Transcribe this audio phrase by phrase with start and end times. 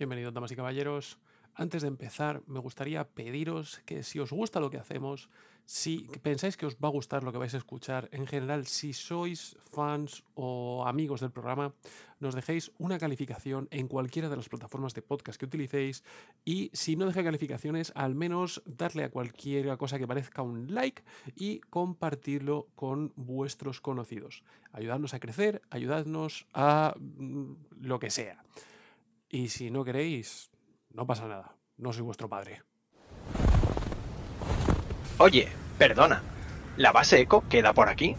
[0.00, 1.18] Bienvenidos, damas y caballeros.
[1.54, 5.28] Antes de empezar, me gustaría pediros que si os gusta lo que hacemos,
[5.66, 8.94] si pensáis que os va a gustar lo que vais a escuchar, en general, si
[8.94, 11.74] sois fans o amigos del programa,
[12.18, 16.02] nos dejéis una calificación en cualquiera de las plataformas de podcast que utilicéis
[16.46, 21.02] y si no deja calificaciones, al menos darle a cualquier cosa que parezca un like
[21.36, 24.44] y compartirlo con vuestros conocidos.
[24.72, 28.42] Ayudadnos a crecer, ayudadnos a mm, lo que sea.
[29.32, 30.50] Y si no queréis,
[30.92, 31.56] no pasa nada.
[31.76, 32.64] No soy vuestro padre.
[35.18, 36.20] Oye, perdona.
[36.76, 38.16] ¿La base eco queda por aquí?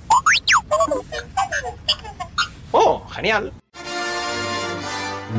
[2.71, 3.51] ¡Oh, genial!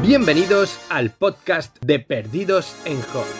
[0.02, 3.30] Bienvenidos al podcast de Perdidos en Home.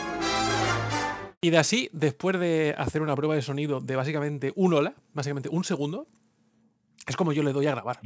[1.43, 5.51] Y de así, después de hacer una prueba de sonido de básicamente un hola, básicamente
[5.51, 6.07] un segundo,
[7.07, 8.01] es como yo le doy a grabar.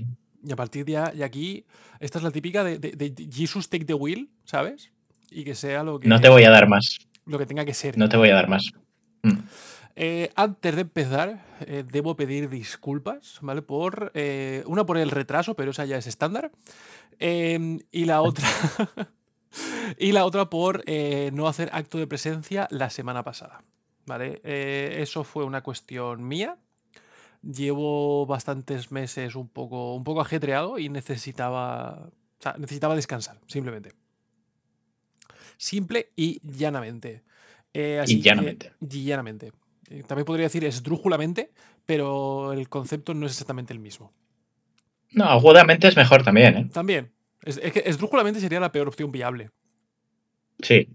[0.46, 1.64] Y a partir de aquí,
[1.98, 4.92] esta es la típica de, de, de, Jesus take the wheel, ¿sabes?
[5.28, 6.06] Y que sea lo que.
[6.06, 6.98] No te voy a dar más.
[7.24, 7.98] Lo que tenga que ser.
[7.98, 8.70] No te voy a dar más.
[9.22, 9.38] Mm.
[9.96, 13.62] Eh, antes de empezar, eh, debo pedir disculpas, ¿vale?
[13.62, 14.12] Por.
[14.14, 16.52] Eh, una por el retraso, pero esa ya es estándar.
[17.18, 18.46] Em, y la otra.
[19.98, 20.84] y la otra por
[21.32, 23.64] no hacer acto de presencia la semana pasada.
[24.06, 24.40] ¿Vale?
[24.44, 26.56] Eso fue una cuestión mía.
[27.50, 33.92] Llevo bastantes meses un poco, un poco ajetreado y necesitaba, o sea, necesitaba descansar, simplemente.
[35.56, 37.22] Simple y llanamente.
[37.72, 38.72] Eh, así Y llanamente.
[38.80, 39.52] que- y llanamente.
[39.90, 41.52] Eh, También podría decir esdrújulamente,
[41.84, 44.12] pero el concepto no es exactamente el mismo.
[45.12, 46.68] No, agudamente es mejor también, ¿eh?
[46.72, 47.12] También.
[47.42, 49.50] Es, es que esdrújulamente sería la peor opción viable.
[50.60, 50.88] Sí.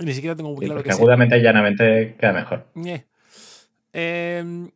[0.00, 2.66] Ni siquiera tengo muy sí, claro que agudamente y llanamente queda mejor.
[2.74, 3.06] Ñe.
[3.92, 4.70] Em,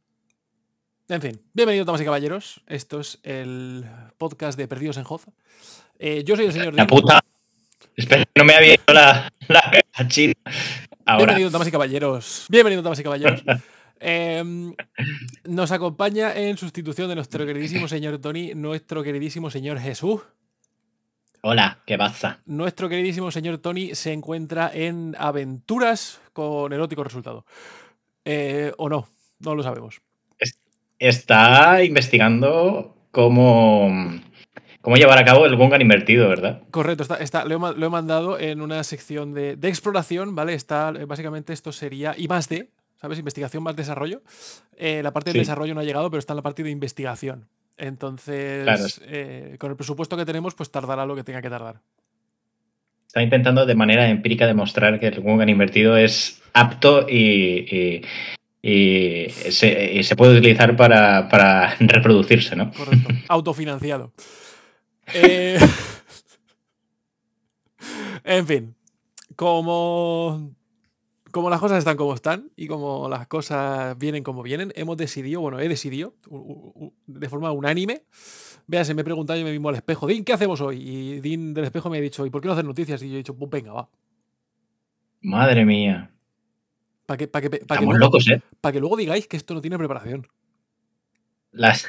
[1.09, 2.61] en fin, bienvenidos, damas y caballeros.
[2.67, 3.87] Esto es el
[4.19, 5.27] podcast de Perdidos en Hoz.
[5.99, 7.21] Eh, yo soy el señor La puta.
[7.97, 10.35] Espera, no me había ido la, la, la china.
[11.07, 11.25] Ahora.
[11.25, 12.47] Bienvenidos, damas y caballeros.
[12.51, 13.43] Bienvenidos, damas y caballeros.
[14.01, 14.75] Em,
[15.45, 20.21] nos acompaña en sustitución de nuestro queridísimo señor Tony, nuestro queridísimo señor Jesús.
[21.41, 22.41] Hola, ¿qué pasa?
[22.45, 27.47] Nuestro queridísimo señor Tony se encuentra en aventuras con erótico resultado.
[28.25, 29.09] Eh, o no,
[29.41, 30.01] no lo sabemos.
[30.99, 33.89] Está investigando cómo,
[34.81, 36.63] cómo llevar a cabo el Gungan invertido, ¿verdad?
[36.71, 40.35] Correcto, está, está- lo, he, ma- lo he mandado en una sección de, de exploración,
[40.35, 40.55] ¿vale?
[40.55, 42.71] Está, básicamente esto sería I más D,
[43.01, 43.19] ¿sabes?
[43.19, 44.23] Investigación más desarrollo.
[44.77, 45.39] Eh, la parte de Sí.
[45.41, 47.47] desarrollo no ha llegado, pero está en la parte de investigación.
[47.77, 48.85] Entonces, Claro.
[49.07, 51.77] eh, con el presupuesto que tenemos, pues tardará lo que tenga que tardar.
[53.07, 58.03] Está intentando de manera empírica demostrar que el Gungan invertido es apto y, y-
[58.69, 62.71] y se, y se puede utilizar para, para reproducirse, ¿no?
[62.73, 63.09] Correcto.
[63.29, 64.13] Autofinanciado.
[65.15, 65.59] Eh,
[68.23, 68.75] en fin,
[69.37, 70.55] como,
[71.31, 75.41] como las cosas están como están y como las cosas vienen como vienen, hemos decidido,
[75.41, 76.13] bueno, he decidido
[77.07, 78.03] de forma unánime.
[78.67, 80.77] Véase, me he preguntado yo me mismo al espejo, Dean, ¿qué hacemos hoy?
[80.77, 83.03] Y Dean del espejo me ha dicho, ¿y por qué no hacer noticias?
[83.03, 83.89] Y yo he dicho, pues venga, va.
[85.23, 86.11] Madre mía.
[87.09, 88.43] Para que, pa' que, pa' que Estamos luego, locos, ¿eh?
[88.61, 90.27] pa' que luego digáis que esto no tiene preparación.
[91.53, 91.89] Las-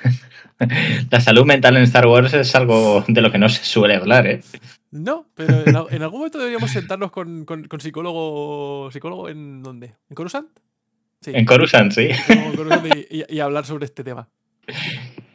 [1.11, 4.25] la salud mental en Star Wars es algo de lo que no se suele hablar,
[4.27, 4.41] ¿eh?
[4.91, 8.89] No, pero en, al- en algún momento deberíamos sentarnos con, con- con psicólogo.
[8.93, 9.87] ¿Psicólogo en dónde?
[10.09, 10.47] ¿En Coruscant?
[11.19, 11.31] Sí.
[11.33, 12.13] En Coruscant, sí.
[12.13, 14.29] psicólogo en Coruscant y, y- y hablar sobre este tema.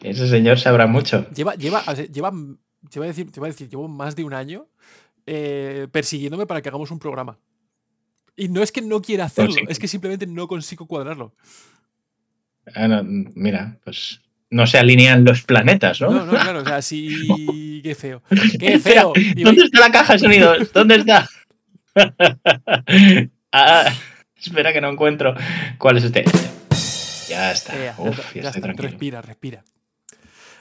[0.03, 1.29] Ese señor sabrá mucho.
[1.35, 2.33] Lleva, lleva, lleva,
[2.91, 4.67] te voy a decir, te voy a decir, llevo más de un año
[5.27, 7.39] eh, persiguiéndome para que hagamos un programa.
[8.37, 9.61] Y no es que no quiera hacerlo, sí.
[9.69, 11.35] es que simplemente no consigo cuadrarlo.
[12.75, 14.21] Ah, no, mira, pues
[14.51, 16.11] no se alinean los planetas, ¿no?
[16.11, 18.23] No, no, claro, o sea, sí, qué feo.
[18.59, 19.13] Qué feo.
[19.37, 20.73] ¿Dónde está la caja de sonidos?
[20.73, 21.29] ¿Dónde está?
[23.57, 23.89] Ah,
[24.37, 25.33] espera que no encuentro.
[25.79, 26.25] ¿Cuál es este?
[27.29, 27.77] Ya está.
[27.77, 28.89] Eh, ya Uf, está, ya, ya estoy está, tranquilo.
[28.89, 29.65] Respira, respira.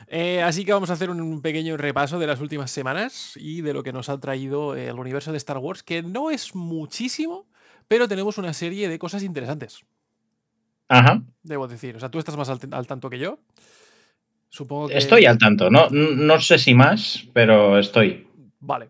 [0.08, 3.74] Eh, así que vamos a hacer un pequeño repaso de las últimas semanas y de
[3.74, 7.48] lo que nos ha traído el universo de Star Wars, que no es muchísimo,
[7.94, 9.86] pero tenemos una serie de cosas interesantes,
[10.88, 11.22] Ajá.
[11.44, 11.96] debo decir.
[11.96, 13.38] O sea, tú estás más al, al tanto que yo.
[14.50, 14.98] Supongo que.
[14.98, 15.70] Estoy al tanto.
[15.70, 18.28] No, no sé si más, pero estoy.
[18.60, 18.90] Vale.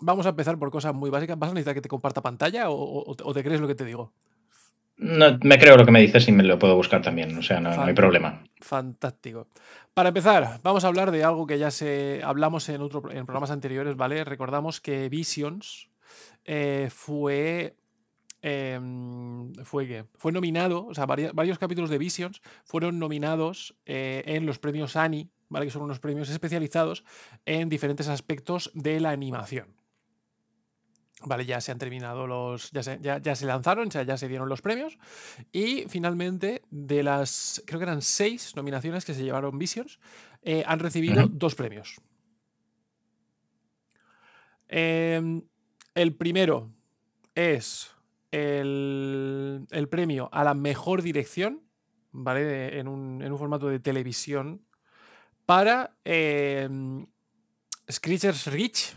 [0.00, 1.38] Vamos a empezar por cosas muy básicas.
[1.38, 3.84] ¿Vas a necesitar que te comparta pantalla o, o- o te crees lo que te
[3.84, 4.12] digo?
[4.96, 7.38] No, me creo lo que me dices y me lo puedo buscar también.
[7.38, 8.42] O sea, no, no hay problema.
[8.62, 9.46] Fantástico.
[9.94, 13.52] Para empezar, vamos a hablar de algo que ya se hablamos en, otro, en programas
[13.52, 14.24] anteriores, ¿vale?
[14.24, 15.88] Recordamos que Visions
[16.44, 17.76] eh, fue.
[18.42, 20.04] em, fue qué?
[20.16, 24.96] Fue nominado, o sea, vari- varios capítulos de Visions fueron nominados eh, en los premios
[24.96, 25.66] Annie, ¿vale?
[25.66, 27.04] Que son unos premios especializados
[27.46, 29.74] en diferentes aspectos de la animación.
[31.26, 32.70] Vale, ya se han terminado los.
[32.72, 34.98] Ya se, ya, ya se lanzaron, ya se dieron los premios.
[35.52, 37.62] Y finalmente, de las.
[37.66, 40.00] Creo que eran seis nominaciones que se llevaron Visions,
[40.42, 41.96] eh, han recibido dos premios.
[44.68, 45.42] Em,
[45.94, 46.70] el primero
[47.34, 47.90] es
[48.30, 51.60] el, el premio a la mejor dirección,
[52.12, 52.44] ¿vale?
[52.44, 54.60] De- en, un, en un formato de televisión
[55.46, 57.06] para em,
[57.90, 58.96] Screechers Reach,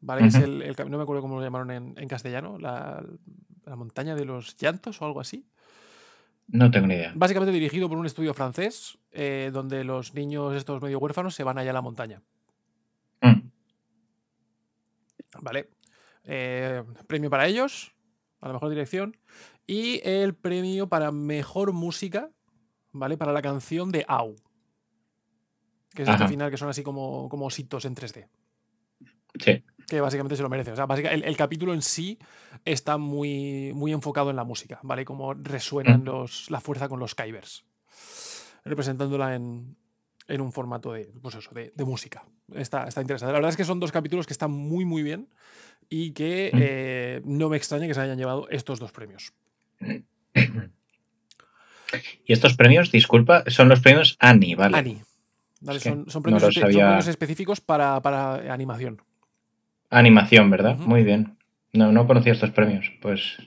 [0.00, 0.26] ¿vale?
[0.26, 3.04] Es el, no me acuerdo cómo lo llamaron en, en castellano, la,
[3.64, 5.46] la montaña de los llantos o algo así.
[6.48, 7.12] No tengo ni idea.
[7.16, 11.58] Básicamente dirigido por un estudio francés, eh, donde los niños estos medio huérfanos se van
[11.58, 12.22] allá a la montaña,
[13.22, 13.48] Mm.
[15.40, 15.70] ¿Vale?
[16.24, 17.94] Eh, premio para ellos,
[18.40, 19.16] a la mejor dirección,
[19.66, 22.30] y el premio para mejor música,
[22.92, 23.16] ¿vale?
[23.16, 24.34] Para la canción de Au,
[25.94, 26.28] que es este Ajá.
[26.28, 28.28] final que son así como, como ositos en 3D.
[29.38, 29.62] Sí.
[29.86, 30.72] que básicamente se lo merece.
[30.72, 32.18] O sea, básica- el, el capítulo en sí
[32.64, 35.04] está muy, muy enfocado en la música, ¿vale?
[35.04, 36.04] Cómo resuenan Mm.
[36.06, 37.64] los, la fuerza con los Kybers,
[38.64, 39.76] representándola en,
[40.28, 42.24] en un formato de, pues eso, de, de música.
[42.54, 43.32] Está, está interesante.
[43.32, 45.28] La verdad es que son dos capítulos que están muy, muy bien
[45.88, 46.58] y que Mm.
[46.60, 49.32] eh, no me extraña que se hayan llevado estos dos premios.
[52.24, 54.76] Y estos premios, disculpa, son los premios Annie, ¿vale?
[54.76, 55.02] Annie.
[55.60, 55.80] ¿vale?
[55.80, 59.00] Son, premios, son premios específicos para, para animación.
[59.90, 60.76] Animación, ¿verdad?
[60.78, 61.36] Muy bien.
[61.72, 62.90] No, no conocía estos premios.
[63.00, 63.38] Pues,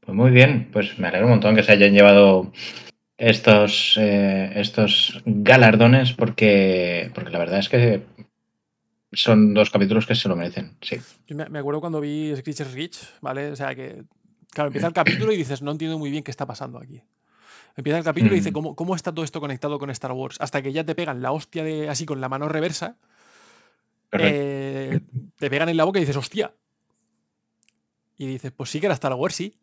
[0.00, 0.70] pues muy bien.
[0.72, 2.50] Pues me alegro un montón que se hayan llevado
[3.18, 8.02] estos, eh, estos galardones porque, porque la verdad es que
[9.12, 10.76] son dos capítulos que se lo merecen.
[10.82, 10.98] Sí.
[11.26, 13.50] Yo me, acuerdo cuando vi Screechers Reach, ¿vale?
[13.50, 14.04] O sea que,
[14.50, 17.02] claro, empieza el capítulo y dices, no entiendo muy bien qué está pasando aquí.
[17.76, 18.54] Empieza el capítulo y dice, Mm.
[18.54, 20.36] ¿cómo, ¿cómo está todo esto conectado con Star Wars?
[20.40, 22.96] Hasta que ya te pegan la hostia de así con la mano reversa,
[24.12, 25.00] eh,
[25.36, 26.54] te pegan en la boca y dices, hostia.
[28.18, 29.58] Y dices, pues sí que era Star Wars, sí.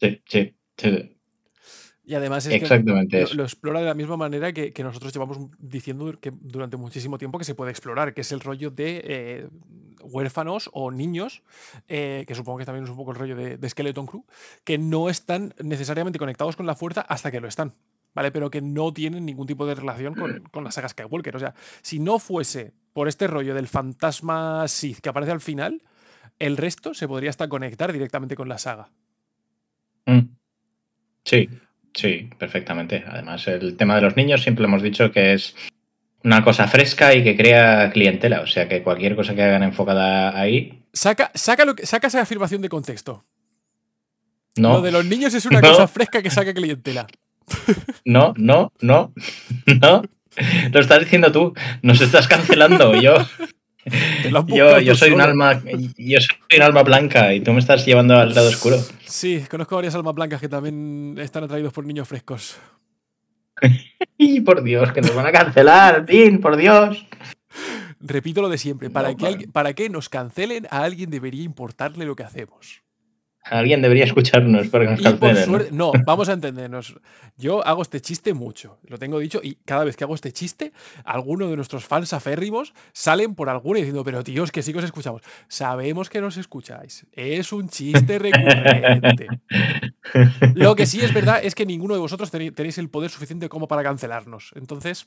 [0.00, 1.15] Sí, sí, sí.
[2.08, 2.78] Y además es que
[3.34, 7.36] lo, explora de la misma manera que, que nosotros llevamos diciendo que durante muchísimo tiempo
[7.36, 9.48] que se puede explorar, que es el rollo de eh,
[10.02, 11.42] huérfanos o niños,
[11.88, 14.24] eh, que supongo que también es un poco el rollo de, de Skeleton Crew,
[14.62, 17.72] que no están necesariamente conectados con la fuerza hasta que lo están.
[18.14, 18.30] ¿Vale?
[18.30, 21.34] Pero que no tienen ningún tipo de relación con, con la saga Skywalker.
[21.34, 25.82] O sea, si no fuese por este rollo del fantasma Sith que aparece al final,
[26.38, 28.90] el resto se podría hasta conectar directamente con la saga.
[30.06, 30.36] Mm.
[31.24, 31.48] Sí,
[31.96, 33.02] sí, perfectamente.
[33.08, 35.56] Además, el tema de los niños siempre hemos dicho que es
[36.22, 38.42] una cosa fresca y que crea clientela.
[38.42, 42.22] O sea que cualquier cosa que hagan enfocada ahí, Saca, saca, lo que, saca esa
[42.22, 43.24] afirmación de contexto.
[44.56, 44.74] no.
[44.74, 45.68] Lo de los niños es una No.
[45.70, 47.06] cosa fresca que saca clientela.
[48.04, 49.12] No, no, no,
[49.80, 50.02] no.
[50.72, 51.54] Lo estás diciendo tú.
[51.82, 52.94] Nos estás cancelando.
[53.00, 53.14] Yo,
[54.48, 55.62] yo, yo soy un alma,
[55.96, 58.78] yo soy un alma blanca y tú me estás llevando al lado oscuro.
[59.04, 62.56] Sí, conozco varias almas blancas que también están atraídos por niños frescos.
[64.18, 67.06] Y por Dios, que nos van a cancelar, Tin, por Dios.
[68.00, 68.88] Repito lo de siempre.
[68.88, 72.82] Para, No, que, para que nos cancelen, a alguien debería importarle lo que hacemos.
[73.48, 75.34] Alguien debería escucharnos para que nos cancelen.
[75.36, 75.44] ¿no?
[75.58, 76.94] suerte- no, vamos a entendernos.
[77.36, 80.72] Yo hago este chiste mucho, lo tengo dicho, y cada vez que hago este chiste,
[81.04, 84.84] alguno de nuestros fans aférrimos salen por alguno diciendo, pero tíos, que sí que os
[84.84, 85.22] escuchamos.
[85.48, 87.06] Sabemos que nos escucháis.
[87.12, 89.26] Es un chiste recurrente.
[90.54, 93.68] Lo que sí es verdad es que ninguno de vosotros tenéis el poder suficiente como
[93.68, 94.50] para cancelarnos.
[94.56, 95.06] Entonces.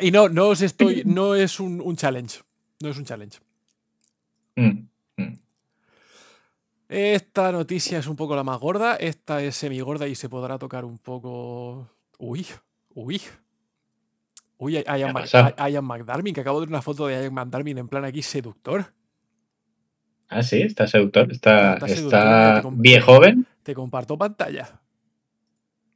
[0.00, 1.02] Y no, no os estoy.
[1.04, 2.40] No es un, un challenge.
[2.80, 3.38] No es un challenge.
[4.56, 5.38] Mm, mm.
[6.88, 8.96] Esta noticia es un poco la más gorda.
[8.96, 11.90] Esta es semigorda y se podrá tocar un poco.
[12.18, 12.46] Uy,
[12.94, 13.20] uy.
[14.60, 15.14] Uy, Ian?
[15.70, 18.86] Ian McDarmin, que acabo de ver una foto de Ian McDarmin en plan aquí seductor.
[20.28, 21.30] Ah, sí, está seductor.
[21.30, 23.46] Está, Está seductor, bien joven.
[23.62, 24.80] Te comparto pantalla.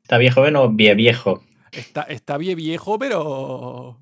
[0.03, 1.43] ¿Está bien joven o bien viejo?
[1.73, 3.99] Está, está bien viejo, pero.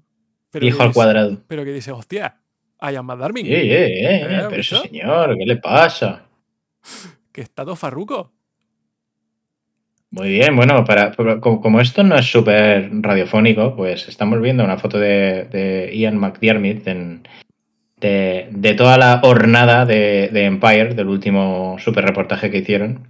[0.51, 1.43] pero Viejo al dice- cuadrado.
[1.47, 2.41] Pero que dice, hostia,
[2.83, 3.47] Ian McDarmin.
[3.47, 6.27] Eh, eh, eh, eh, ¿Eh, pero ese señor, ¿qué le pasa?
[7.33, 8.33] Que está todo farruco.
[10.13, 14.77] Muy bien, bueno, para, como, como esto no es súper radiofónico, pues estamos viendo una
[14.77, 17.29] foto de, de Ian McDiarmid en-
[18.01, 23.07] de, de toda la hornada de, de Empire, del último super reportaje que hicieron.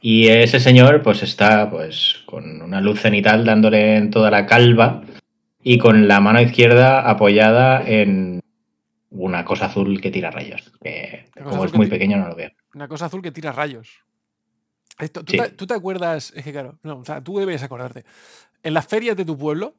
[0.00, 5.02] Y ese señor, pues está pues con una luz cenital dándole en toda la calva
[5.62, 8.40] y con la mano izquierda apoyada en
[9.10, 10.72] una cosa azul que tira rayos.
[10.82, 12.50] Que como es muy pequeño, no lo veo.
[12.76, 13.88] Una cosa azul que tira rayos.
[14.98, 15.38] Esto, ¿tú, Sí.
[15.38, 16.30] te, tú te acuerdas?
[16.36, 18.04] Es que claro, no, o sea, tú debes acordarte.
[18.62, 19.74] En las ferias de tu pueblo,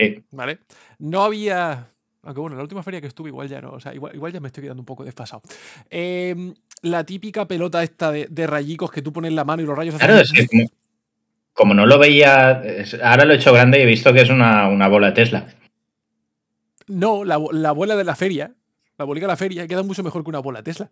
[0.00, 0.24] Sí.
[0.30, 0.60] ¿vale?
[0.98, 1.88] No había.
[2.22, 3.72] Aunque bueno, la última feria que estuve igual ya no.
[3.72, 5.42] O sea, igual, igual ya me estoy quedando un poco desfasado.
[5.90, 9.66] Em, la típica pelota esta de, de rayicos que tú pones en la mano y
[9.66, 10.66] los rayos hacen Claro, es que
[11.52, 12.62] como, no lo veía,
[13.02, 15.54] ahora lo he hecho grande y he visto que es una, una bola de Tesla.
[16.86, 18.54] No, la, la bola de la feria,
[18.98, 20.90] la bolita de la feria, queda mucho mejor que una bola Tesla.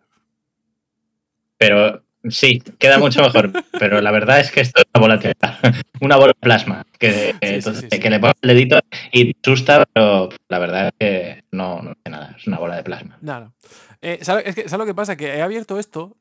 [1.57, 3.51] Pero sí, queda mucho mejor.
[3.79, 5.59] pero la verdad es que esto es una bola de Tesla.
[6.01, 6.85] Una bola de plasma.
[6.99, 7.99] Que, sí, entonces, sí.
[7.99, 8.77] que le pones el dedito
[9.13, 12.35] y te asusta, pero la verdad es que no, no hace nada.
[12.37, 13.17] Es una bola de plasma.
[13.21, 13.53] No.
[14.01, 15.15] Eh, ¿sabes, es que, ¿sabes lo que pasa?
[15.15, 16.17] Que he abierto esto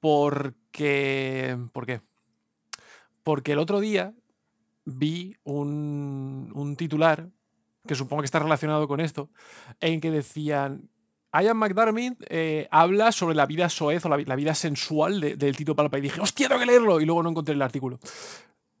[0.00, 1.56] porque.
[1.72, 2.00] ¿Por qué?
[3.22, 4.12] Porque el otro día
[4.84, 7.28] vi un, un titular
[7.86, 9.30] que supongo que está relacionado con esto,
[9.80, 10.90] en que decían.
[11.42, 15.36] Ian McDermott eh, habla sobre la vida soez o la, vi- la vida sensual de-
[15.36, 17.00] del Tito Palpa y dije, ¡hostia, tengo que leerlo!
[17.00, 17.98] Y luego no encontré el artículo.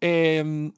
[0.00, 0.72] Em,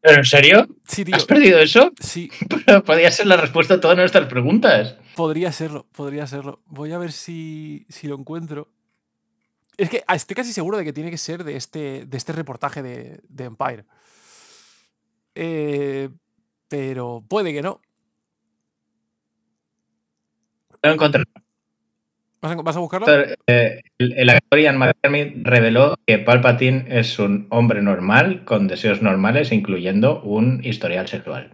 [0.00, 0.68] ¿Pero en serio?
[0.86, 1.16] sí, tío.
[1.16, 1.90] ¿Has perdido eso?
[2.00, 2.30] Sí,
[2.86, 4.96] Podría ser la respuesta a todas nuestras preguntas.
[5.16, 6.60] Podría serlo, podría serlo.
[6.66, 8.68] Voy a ver si, si lo encuentro.
[9.76, 12.82] Es que estoy casi seguro de que tiene que ser de este, de este reportaje
[12.82, 13.84] de, de Empire.
[15.34, 16.08] Eh,
[16.68, 17.80] pero puede que no.
[20.82, 21.24] Lo encontré.
[22.40, 23.06] ¿Vas a, buscarlo?
[23.48, 29.50] Eh, el, actor Ian McDermott reveló que Palpatine es un hombre normal con deseos normales,
[29.50, 31.50] incluyendo un historial sexual.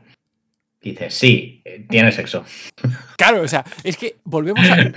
[0.82, 2.44] Dice, sí, tiene sexo.
[3.16, 4.92] Claro, o sea, es que volvemos a.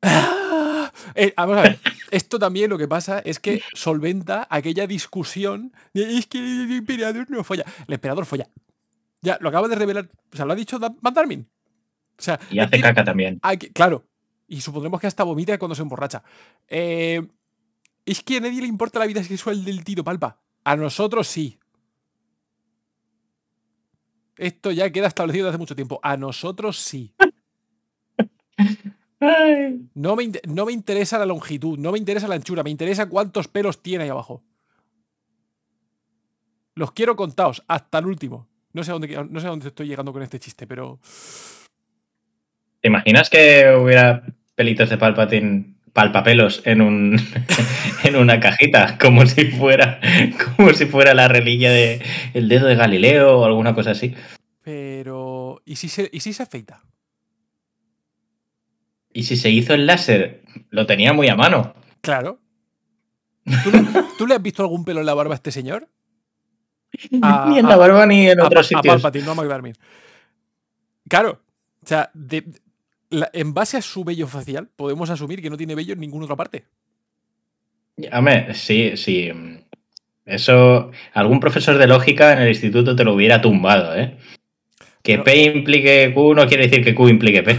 [0.00, 1.78] Ah, eh, vamos a ver,
[2.10, 7.30] esto también lo que pasa es que solventa aquella discusión de es que el emperador
[7.30, 7.64] no folla.
[7.86, 8.48] El emperador folla.
[9.20, 10.08] Ya, lo acaba de revelar.
[10.32, 11.46] O sea, lo ha dicho Darmin.
[12.18, 13.40] O sea, Y hace caca también.
[13.72, 14.04] Claro.
[14.48, 16.22] Y supondremos que hasta vomita cuando se emborracha.
[16.68, 17.26] Eh,
[18.04, 20.38] es que a nadie le importa la vida sexual del Tito Palpa.
[20.64, 21.58] A nosotros sí.
[24.36, 26.00] Esto ya queda establecido desde hace mucho tiempo.
[26.02, 27.14] A nosotros sí.
[29.94, 33.46] No me, no me interesa la longitud, no me interesa la anchura, me interesa cuántos
[33.46, 34.42] pelos tiene ahí abajo.
[36.74, 38.48] Los quiero contados, hasta el último.
[38.72, 40.98] No sé a dónde, no sé a dónde estoy llegando con este chiste, pero.
[42.82, 44.22] ¿Te imaginas que hubiera
[44.54, 47.16] pelitos de Palpatine, palpapelos en un
[48.04, 50.00] en una cajita, como si fuera
[50.56, 52.02] como si fuera la reliquia de
[52.34, 54.14] el dedo de Galileo o alguna cosa así?
[54.62, 55.62] Pero.
[55.64, 56.82] ¿Y si se, y si se afeita?
[59.12, 61.74] Y si se hizo el láser, lo tenía muy a mano.
[62.00, 62.40] Claro.
[63.44, 63.82] ¿Tú le,
[64.18, 65.88] tú le has visto algún pelo en la barba a este señor?
[67.22, 68.94] A- ni en la barba ni en otros Pa- a sitios.
[69.02, 69.78] Palpatine, no a McDermott.
[71.08, 71.42] Claro.
[71.84, 72.44] O sea, de-
[73.12, 76.24] la- en base a su vello facial, podemos asumir que no tiene vello en ninguna
[76.24, 76.64] otra parte.
[78.12, 79.30] Hombre, sí, sí.
[80.24, 84.16] Eso, algún profesor de lógica en el instituto te lo hubiera tumbado, ¿eh?
[85.02, 87.58] Que Pero- P implique Q no quiere decir que Q implique P.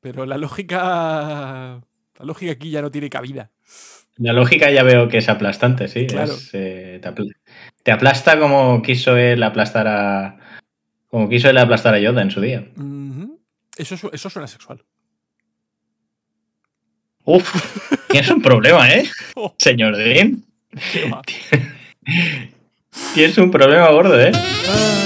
[0.00, 1.80] Pero la lógica.
[2.18, 3.50] La lógica aquí ya no tiene cabida.
[4.16, 6.06] La lógica ya veo que es aplastante, sí.
[6.06, 6.32] Claro.
[6.32, 7.34] es, eh, te, apl-
[7.82, 10.38] te aplasta como quiso él aplastar a.
[11.08, 12.66] Como quiso él aplastar a Yoda en su día.
[12.76, 12.99] Ujú.
[13.80, 14.84] Eso, eso suena sexual.
[17.24, 19.08] Uf, tienes un problema, ¿eh?
[19.36, 19.54] Oh.
[19.58, 20.44] Señor Dean.
[23.14, 24.32] Tienes un problema gordo, ¿eh?
[24.34, 25.00] Ay.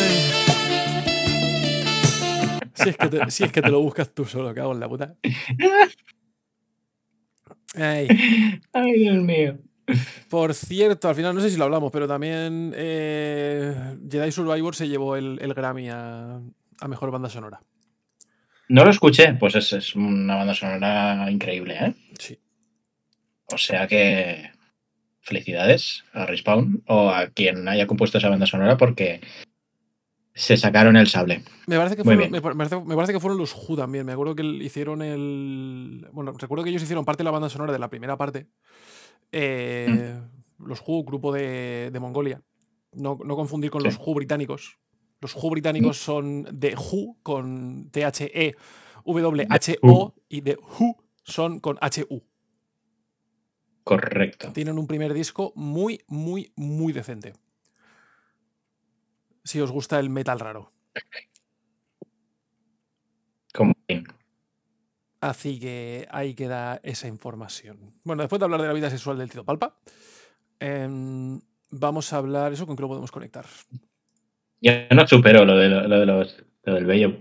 [2.74, 4.88] Si es, que te, si es que te lo buscas tú solo, cago en la
[4.88, 5.14] puta.
[7.74, 8.08] Ay.
[8.72, 9.58] Ay, Dios mío.
[10.28, 14.88] Por cierto, al final no sé si lo hablamos, pero también eh, Jedi Survivor se
[14.88, 16.40] llevó el, el Grammy a,
[16.80, 17.60] a mejor banda sonora.
[18.74, 21.94] No lo escuché, pues es, es una banda sonora increíble, ¿eh?
[22.18, 22.38] Sí.
[23.52, 24.50] O sea que
[25.20, 29.20] felicidades a Respawn o a quien haya compuesto esa banda sonora porque
[30.34, 31.44] se sacaron el sable.
[31.68, 32.32] Me parece, que fueron, bien.
[32.32, 34.04] me, par- me parece, me parece que fueron los Who también.
[34.06, 36.08] Me acuerdo que hicieron el.
[36.12, 38.48] Bueno, recuerdo que ellos hicieron parte de la banda sonora de la primera parte.
[39.30, 40.18] Eh,
[40.58, 42.42] Los Who, grupo de, de Mongolia.
[42.92, 43.86] No, no confundir con Sí.
[43.88, 44.78] los Who británicos.
[45.20, 48.54] Los Who británicos son de Who con T-H-E,
[49.04, 52.22] W-H-O y de Who son con H-U.
[53.84, 54.52] Correcto.
[54.52, 57.34] Tienen un primer disco muy, muy, muy decente.
[59.44, 60.72] Si os gusta el metal raro.
[63.52, 63.74] Como
[65.20, 67.94] Así que ahí queda esa información.
[68.04, 69.78] Bueno, después de hablar de la vida sexual del Tito Palpa,
[70.60, 71.40] em,
[71.70, 72.52] vamos a hablar.
[72.52, 73.46] ¿Eso con qué lo podemos conectar?
[74.64, 77.18] Yo no supero lo, de, lo, lo de los, lo del bello.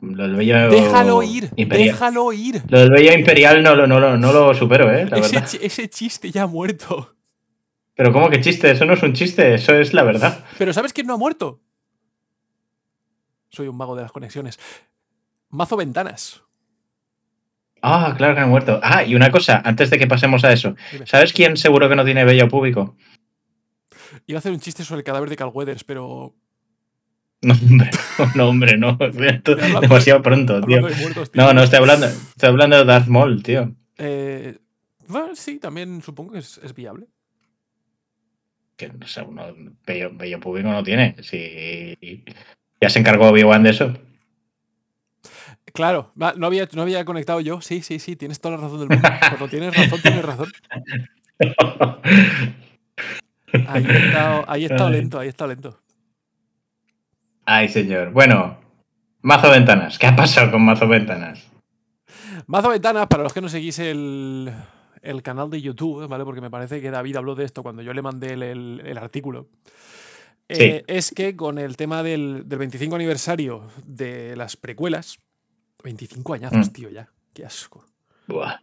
[0.00, 1.88] Lo del bello Déjalo ir, imperial.
[1.92, 2.62] déjalo ir.
[2.68, 5.06] Lo del bello imperial no, lo- no, lo- no lo supero, ¿eh?
[5.08, 5.50] La Ese, verdad.
[5.60, 7.14] ese chiste ya ha muerto.
[7.94, 8.70] Pero ¿cómo que chiste?
[8.70, 10.44] Eso no es un chiste, eso es la verdad.
[10.58, 11.60] Pero ¿sabes quién no ha muerto?
[13.50, 14.58] Soy un mago de las conexiones.
[15.50, 16.42] Mazo Ventanas.
[17.82, 18.80] Ah, claro que han muerto.
[18.82, 20.74] Ah, y una cosa, antes de que pasemos a eso.
[20.92, 21.06] Dime.
[21.06, 22.96] ¿Sabes quién seguro que no tiene bello público?
[24.26, 26.34] Iba a hacer un chiste sobre el cadáver de Carl Weathers, pero.
[27.42, 27.90] No, hombre,
[28.36, 28.96] no, hombre, no.
[29.80, 30.76] Demasiado pronto, tío.
[30.76, 31.42] hablando de muertos, tío.
[31.42, 32.06] No, no estoy hablando.
[32.06, 33.74] Estoy hablando de Darth Maul, tío.
[33.98, 34.58] Eh,
[35.08, 37.06] bueno, sí, también supongo que es, es viable.
[38.76, 39.54] Que no sé, uno
[39.84, 41.16] bello, bello público no tiene.
[41.22, 42.22] Si
[42.80, 43.94] ya se encargó Obi-Wan de eso.
[45.72, 47.60] Claro, no había, no había conectado yo.
[47.60, 49.08] Sí, sí, sí, tienes toda la razón del mundo.
[49.20, 50.52] Cuando tienes razón, tienes razón.
[53.68, 55.78] Ahí he estado, ahí lento, ahí estado lento.
[57.44, 58.10] Ay, señor.
[58.12, 58.58] Bueno,
[59.22, 59.98] Mazo Ventanas.
[59.98, 61.44] ¿Qué ha pasado con Mazo Ventanas?
[62.46, 64.52] Mazo Ventanas, para los que no seguís el,
[65.02, 66.24] el canal de YouTube, ¿vale?
[66.24, 68.98] Porque me parece que David habló de esto cuando yo le mandé el, el- el
[68.98, 69.48] artículo.
[70.48, 75.18] Eh, es que con el tema del, del 25 aniversario de las precuelas,
[75.82, 76.72] 25 añazos, Mm.
[76.72, 77.08] tío, ya.
[77.32, 77.86] Qué asco.
[78.28, 78.56] Buah,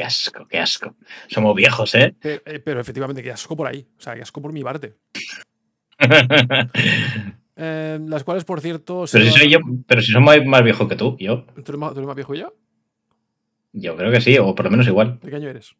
[0.00, 0.96] qué asco, qué asco.
[1.28, 2.14] Somos viejos, ¿eh?
[2.18, 3.86] Pero, eh, pero efectivamente, qué asco por ahí.
[3.98, 4.96] O sea, qué asco por mi parte.
[7.62, 9.04] Eh, las cuales, por cierto.
[9.12, 11.44] pero si soy yo, pero si soy más más viejo que tú, yo.
[11.44, 12.54] ¿Tú eres, más, tú eres más viejo que yo?
[13.74, 15.20] Yo creo que sí, o por lo menos igual.
[15.20, 15.74] ¿De qué año eres?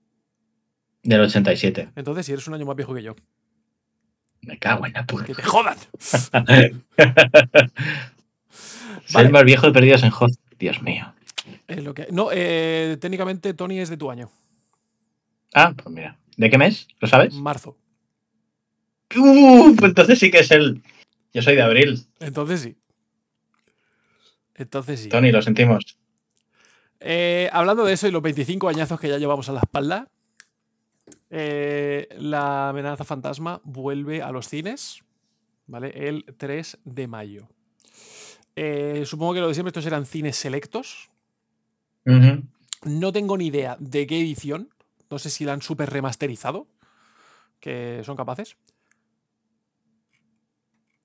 [1.03, 1.93] Del 87.
[1.97, 3.17] Entonces, si eres un año más viejo que yo,
[4.43, 5.25] Me cago en la puta.
[5.25, 5.79] que te jodan.
[9.15, 9.27] Vale.
[9.27, 10.33] el más viejo de perdidos en Hot.
[10.59, 11.15] Dios mío.
[11.71, 12.09] Es lo que...
[12.11, 14.31] No, eh, técnicamente Tony es de tu año,
[15.55, 16.17] Ah, pues mira.
[16.37, 16.87] ¿De qué mes?
[17.01, 17.35] ¿Lo sabes?
[17.35, 17.77] marzo.
[19.17, 20.83] Uh, pues entonces sí que es el.
[21.33, 22.07] Yo soy de abril.
[22.21, 22.77] Entonces sí.
[24.55, 25.09] Entonces sí.
[25.09, 25.99] Tony, lo sentimos.
[27.01, 30.09] Eh, hablando de eso y los 25 añazos que ya llevamos a la espalda,
[31.31, 35.03] eh, la amenaza fantasma vuelve a los cines,
[35.67, 35.93] ¿vale?
[35.95, 37.49] El 3 de mayo.
[38.55, 41.11] Eh, supongo que lo de siempre estos eran cines selectos.
[42.05, 44.71] No tengo ni idea de qué edición.
[45.11, 46.67] No sé si la han super remasterizado.
[47.61, 48.57] Que son capaces.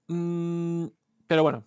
[0.07, 0.87] Mm,
[1.27, 1.65] pero bueno.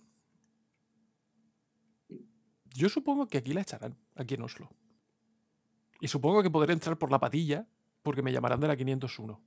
[2.73, 4.69] Yo supongo que aquí la echarán, aquí en Oslo.
[5.99, 7.67] Y supongo que podré entrar por la patilla
[8.03, 9.41] porque me llamarán de la 501.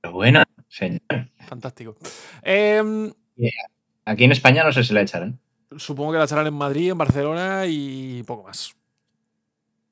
[0.00, 1.00] Pero bueno, señor.
[1.46, 1.96] Fantástico.
[2.42, 3.12] Em,
[4.04, 5.40] Aquí en España no sé si la echarán.
[5.76, 8.74] Supongo que la echarán en Madrid, en Barcelona y poco más.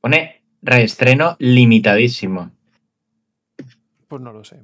[0.01, 2.51] Pone reestreno limitadísimo.
[4.09, 4.61] Pues no lo sé.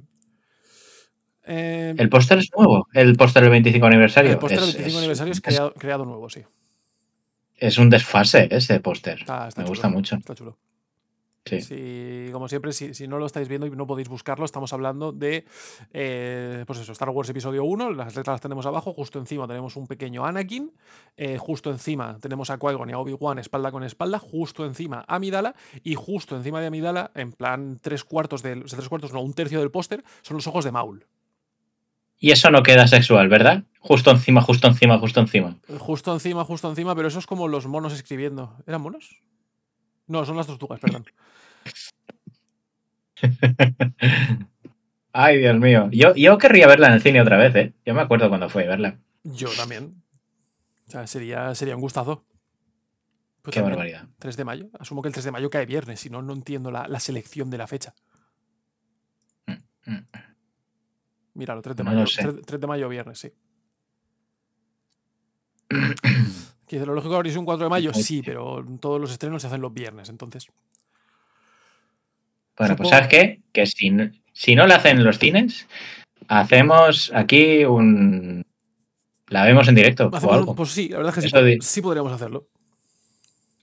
[1.43, 2.87] Em, El póster es nuevo.
[2.93, 4.31] El póster del 25 aniversario.
[4.31, 6.41] el póster del Es- 25 es- aniversario es es- creado, creado nuevo, sí.
[7.57, 9.19] Es un desfase ese póster.
[9.27, 10.15] Me chulo, gusta mucho.
[10.15, 10.57] Está chulo.
[11.45, 11.61] Sí.
[11.61, 15.11] Si, como siempre, si, si no lo estáis viendo y no podéis buscarlo, estamos hablando
[15.11, 15.45] de
[15.93, 19.75] eh, pues eso, Star Wars Episodio 1, las letras las tenemos abajo, justo encima tenemos
[19.75, 20.71] un pequeño Anakin,
[21.17, 25.53] eh, justo encima tenemos a Qui-Gon y a Obi-Wan espalda con espalda, justo encima Amidala
[25.83, 29.21] y justo encima de Amidala, en plan tres cuartos del, o sea, tres cuartos, no,
[29.21, 31.05] un tercio del póster, son los ojos de Maul.
[32.17, 33.65] Y eso no queda sexual, ¿verdad?
[33.79, 35.57] Justo encima, justo encima, justo encima.
[35.77, 38.55] Justo encima, justo encima, pero eso es como los monos escribiendo.
[38.65, 39.19] ¿Eran monos?
[40.07, 41.05] No, son las tortugas, perdón.
[45.13, 45.89] Ay, Dios mío.
[45.91, 47.73] Yo, yo querría verla en el cine otra vez, ¿eh?
[47.85, 48.99] Yo me acuerdo cuando fue a verla.
[49.23, 50.03] Yo también.
[50.87, 52.25] O sea, sería, sería un gustazo.
[53.41, 54.07] Pues Qué también, barbaridad.
[54.19, 54.69] 3 de mayo.
[54.77, 57.49] Asumo que el 3 de mayo cae viernes, si no, no entiendo la, la selección
[57.49, 57.93] de la fecha.
[59.85, 59.99] Mm.
[61.35, 62.01] Míralo, 3 de No mayo.
[62.01, 62.21] lo sé.
[62.23, 63.31] 3, 3 de mayo, viernes, sí.
[66.67, 69.47] Que dice, lo lógico sido un 4 de mayo, sí, pero todos los estrenos se
[69.47, 70.47] hacen los viernes, entonces.
[72.57, 73.41] Bueno, pues ¿sabes qué?
[73.51, 75.67] Que si, no- si no la hacen en los cines,
[76.27, 78.43] hacemos aquí un...
[79.27, 80.55] La vemos en directo o algo.
[80.55, 82.47] pues sí, la verdad es que sí, sí podríamos hacerlo.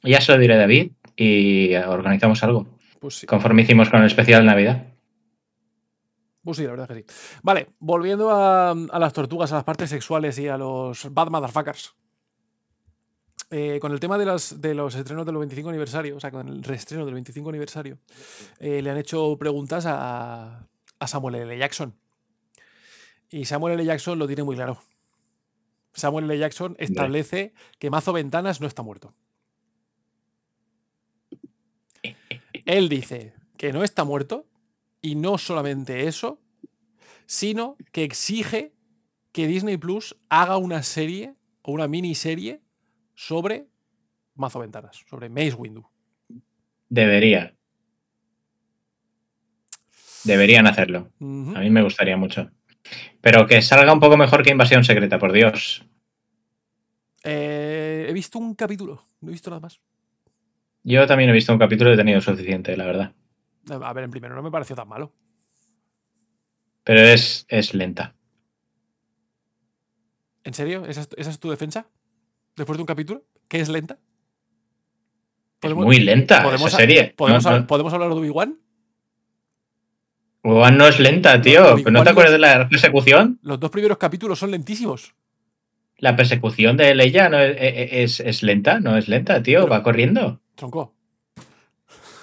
[0.02, 2.66] Ya se lo diré a David y organizamos algo.
[2.98, 3.26] Pues sí.
[3.26, 4.86] Conforme hicimos con el especial de Navidad.
[6.42, 7.38] Pues sí, la verdad es que sí.
[7.42, 11.94] Vale, volviendo a, a las tortugas, a las partes sexuales y a los bad motherfuckers.
[13.54, 16.48] Eh, con el tema de, las, de los estrenos del 25 aniversario, o sea, con
[16.48, 17.98] el reestreno del 25 aniversario,
[18.58, 20.66] eh, le han hecho preguntas a,
[20.98, 21.58] a Samuel L.
[21.58, 21.94] Jackson.
[23.28, 23.84] Y Samuel L.
[23.84, 24.80] Jackson lo tiene muy claro.
[25.92, 26.38] Samuel L.
[26.38, 29.12] Jackson establece que Mazo Ventanas no está muerto.
[32.64, 34.46] Él dice que no está muerto
[35.02, 36.40] y no solamente eso,
[37.26, 38.72] sino que exige
[39.30, 42.62] que Disney Plus haga una serie o una miniserie
[43.14, 43.66] sobre
[44.34, 45.86] Mazo Ventanas, sobre Maze Windu.
[46.88, 47.54] Debería.
[50.24, 51.10] Deberían hacerlo.
[51.20, 52.50] A mí me gustaría mucho.
[53.20, 55.84] Pero que salga un poco mejor que Invasión Secreta, por Dios.
[57.24, 59.80] Eh, he visto un capítulo, no he visto nada más.
[60.84, 63.14] Yo también he visto un capítulo y he tenido suficiente, la verdad.
[63.70, 65.12] A ver, en primero no me pareció tan malo.
[66.82, 68.14] Pero es, es lenta.
[70.42, 70.84] ¿En serio?
[70.84, 71.86] ¿Esa es, esa es tu defensa?
[72.56, 73.22] ¿Después de un capítulo?
[73.48, 73.98] ¿Que es lenta?
[75.62, 77.14] Es muy lenta podemos esa serie.
[77.16, 77.66] ¿podemos, No, hab- no.
[77.66, 78.58] ¿Podemos hablar de Obi-Wan?
[80.42, 81.62] Obi-Wan no es lenta, tío.
[81.62, 83.38] No, Obi-Wan ¿No te acuerdas de la persecución?
[83.42, 85.14] Los dos primeros capítulos son lentísimos.
[85.98, 89.60] La persecución de Leia no es, es- es lenta, no es lenta, tío.
[89.60, 90.40] Pero- Va corriendo.
[90.56, 90.94] Tronco.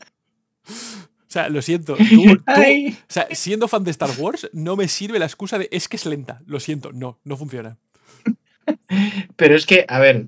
[1.35, 1.97] O sea, lo siento.
[2.13, 5.67] Tú, tú- o sea, siendo fan de Star Wars, no me sirve la excusa de
[5.69, 6.41] es que es lenta.
[6.47, 7.75] Lo siento, no, no funciona.
[9.35, 10.27] Pero es que, a ver,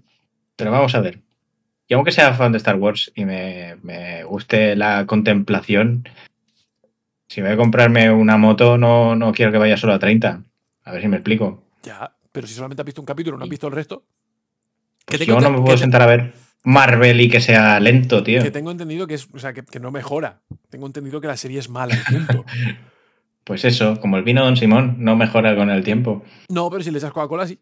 [0.57, 1.21] pero vamos a ver.
[1.87, 6.09] Yo aunque sea fan de Star Wars y me, me guste la contemplación,
[7.29, 10.43] si voy a comprarme una moto no, no quiero que vaya solo a 30.
[10.83, 11.63] A ver si me explico.
[11.83, 14.03] Ya, pero si solamente has visto un capítulo, no has visto el resto.
[15.05, 16.33] Pues yo no me puedo sentar a ver
[16.69, 18.43] Marvel y que sea lento, tío.
[18.43, 20.41] Que tengo entendido que es, o sea, que, que no mejora.
[20.69, 22.45] Tengo entendido que la serie es mala, punto.
[23.45, 26.21] Pues eso, como el vino Don Simón, no mejora con el tiempo.
[26.49, 27.57] No, pero si le echas Coca-Cola, sí.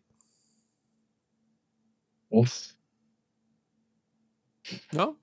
[2.29, 2.51] Uf,
[4.91, 5.19] ¿No?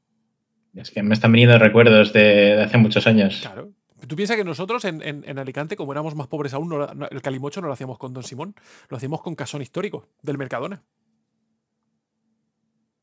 [0.75, 2.21] es que me están viniendo recuerdos de,
[2.55, 3.41] de hace muchos años.
[3.43, 3.73] Claro.
[4.07, 6.95] Tú piensas que nosotros en, en- en Alicante, como éramos más pobres aún, no la-
[6.95, 8.55] no- el calimocho no lo hacíamos con Don Simón,
[8.89, 10.83] lo hacíamos con casón histórico del Mercadona.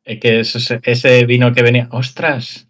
[0.05, 1.87] Es que ese, ese vino que venía.
[1.91, 2.67] ¡Ostras!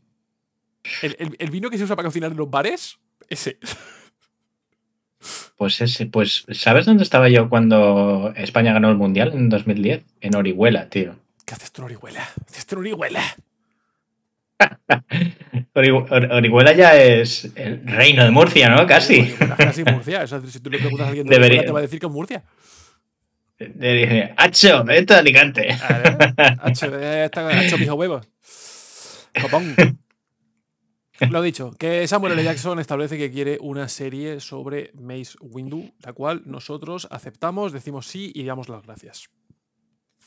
[1.02, 2.98] El, el- el vino que se usa para cocinar en los bares,
[3.30, 3.58] ese.
[5.58, 10.04] Pues ese, pues, ¿sabes dónde estaba yo cuando España ganó el Mundial en 2010?
[10.22, 11.16] En Orihuela, tío.
[11.46, 12.28] ¿Qué haces tú en Orihuela?
[12.48, 13.22] ¿Qué haces tú en Orihuela?
[15.74, 18.86] Ori- Or- Orihuela ya es el reino de Murcia, ¿no?
[18.88, 19.34] Casi.
[19.58, 20.24] Casi Murcia.
[20.24, 22.00] O sea, si tú le preguntas a alguien de Debería- Orihuela, te va a decir
[22.00, 22.44] que es Murcia.
[23.60, 24.84] Le dije, ¡Hacho!
[24.86, 25.70] ¡Vete a Alicante!
[26.62, 28.22] Hacho, hacho pijo huevo.
[29.42, 29.76] Copón.
[31.30, 32.44] Lo dicho, que Samuel L.
[32.46, 38.32] Jackson establece que quiere una serie sobre Mace Windu, la cual nosotros aceptamos, decimos sí
[38.34, 39.30] y damos las gracias.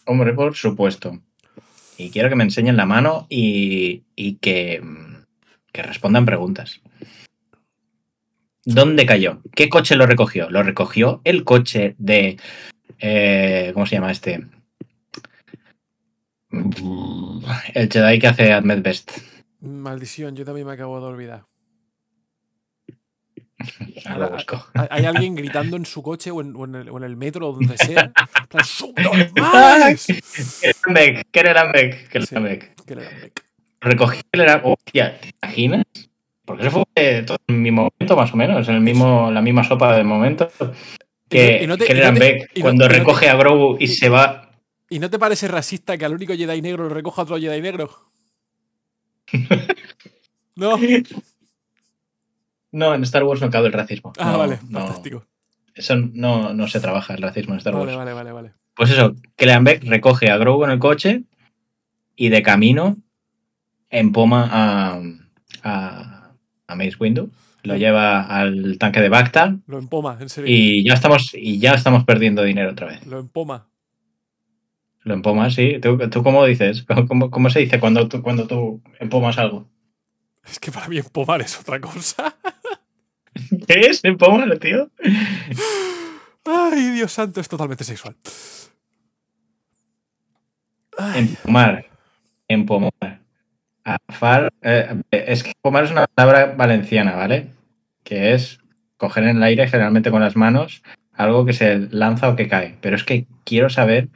[0.05, 1.19] Hombre, por supuesto.
[1.97, 4.83] Y quiero que me enseñen la mano y, y que,
[5.73, 6.83] que respondan preguntas.
[8.65, 9.41] ¿Dónde cayó?
[9.55, 10.51] ¿Qué coche lo recogió?
[10.51, 12.39] ¿Lo recogió el coche de...
[12.99, 14.47] eh, ¿Cómo se llama este?
[17.75, 19.13] El Jedi que hace Ahmed Best.
[19.61, 21.45] Maldición, yo también me acabo de olvidar.
[24.07, 24.67] Ahora lo busco.
[24.91, 27.49] Hay alguien gritando en su coche o en, o en el, o en el metro
[27.49, 28.13] o donde sea.
[28.65, 30.07] ¡Subnormales!
[30.85, 32.49] Kelleran Kelleran Beck, Kelleran Sí.
[32.49, 32.85] Beck.
[32.85, 33.45] Que le dan bec.
[33.81, 35.85] Recogió Kelleran- Hostia, ¿te imaginas?
[36.45, 39.41] Porque eso fue todo en el mismo momento, más o menos, en el mismo, la
[39.41, 40.51] misma sopa de momento.
[41.33, 44.51] Que no te- no cuando no recoge a Grogu y se va.
[44.89, 47.91] ¿Y no te parece racista que al único Jedi negro lo recoja otro Jedi negro?
[50.55, 50.79] No.
[52.73, 54.13] No, en Star Wars no cabe el racismo.
[54.19, 55.25] Ah, vale, no, fantástico.
[55.75, 57.97] Eso no, no se trabaja el racismo en Star Vale, Wars.
[57.97, 58.53] vale, vale, vale.
[58.75, 61.23] Pues eso, Kelleran Beck recoge a Grogu en el coche
[62.17, 62.97] y de camino
[63.91, 65.01] empoma a,
[65.63, 66.33] a,
[66.67, 67.31] a Mace Windu,
[67.63, 70.51] lo lleva al tanque de Bacta Lo empoma, en serio.
[70.55, 73.07] y ya estamos, y ya estamos perdiendo dinero otra vez.
[73.07, 73.69] Lo empoma.
[75.05, 75.79] Lo empomas, sí.
[75.83, 76.83] ¿Tú, tú cómo dices?
[76.89, 79.69] ¿Cómo, cómo- cómo se dice cuando tú, cuando tú empomas algo?
[80.45, 82.35] Es que para mí empomar es otra cosa.
[83.67, 84.05] ¿Qué es?
[84.05, 84.91] ¿Empomar, tío?
[86.45, 88.17] Ay, Dios santo, es totalmente sexual.
[90.99, 91.87] Ay, Empomar.
[92.49, 93.22] Empomar.
[93.85, 94.53] Afar.
[94.63, 97.49] eh, es que empomar es una palabra valenciana, ¿vale?
[98.05, 98.59] Que es
[98.97, 102.79] coger en el aire, generalmente con las manos, algo que se lanza o que cae.
[102.81, 104.09] Pero es que quiero saber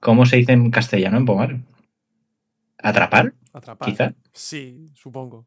[0.00, 1.58] cómo se dice en castellano empomar.
[2.78, 3.34] ¿Atrapar?
[3.52, 3.88] atrapar.
[3.88, 4.14] Quizá.
[4.32, 5.46] Sí, supongo.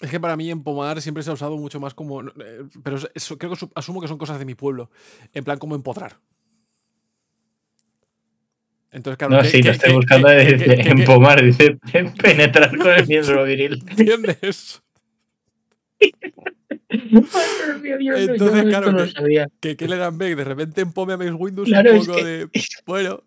[0.00, 2.20] Es que para mí empomar siempre se ha usado mucho más como.
[2.22, 4.90] eh, Pero eso, creo que su- asumo que son cosas de mi pueblo.
[5.32, 6.18] En plan, como empodrar.
[8.94, 9.34] Entonces, claro.
[9.36, 10.28] No, que- sí, que- lo estoy que- buscando.
[10.28, 11.78] que- que- dice que- que- empomar, dice
[12.22, 13.82] penetrar con el miembro viril.
[13.88, 14.80] ¿Entiendes?
[16.90, 19.48] Entonces, claro, no lo que- sabía.
[19.60, 22.48] Que Kelleran Beck de repente empome a Mace Windows Claro, un es poco que- de.
[22.86, 23.22] Bueno,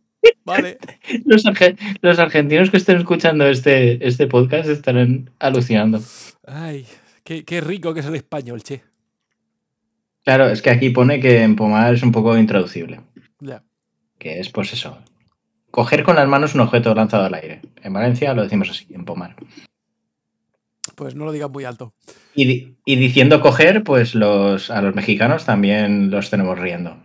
[0.46, 0.78] vale.
[1.26, 6.02] Los, arge- los argentinos que estén escuchando este, este podcast estarán alucinando.
[6.46, 6.86] Ay,
[7.24, 8.84] qué, qué rico que es el español, che.
[10.24, 13.00] Claro, es que aquí pone que empomar es un poco intraducible.
[13.40, 13.64] Ya.
[14.18, 14.98] Que es, pues eso.
[15.72, 17.62] Coger con las manos un objeto lanzado al aire.
[17.84, 19.36] En Valencia lo decimos así, empomar.
[20.96, 21.94] Pues no lo digas muy alto.
[22.34, 26.98] Y, di- y diciendo coger, pues los, a los mexicanos también los tenemos riendo.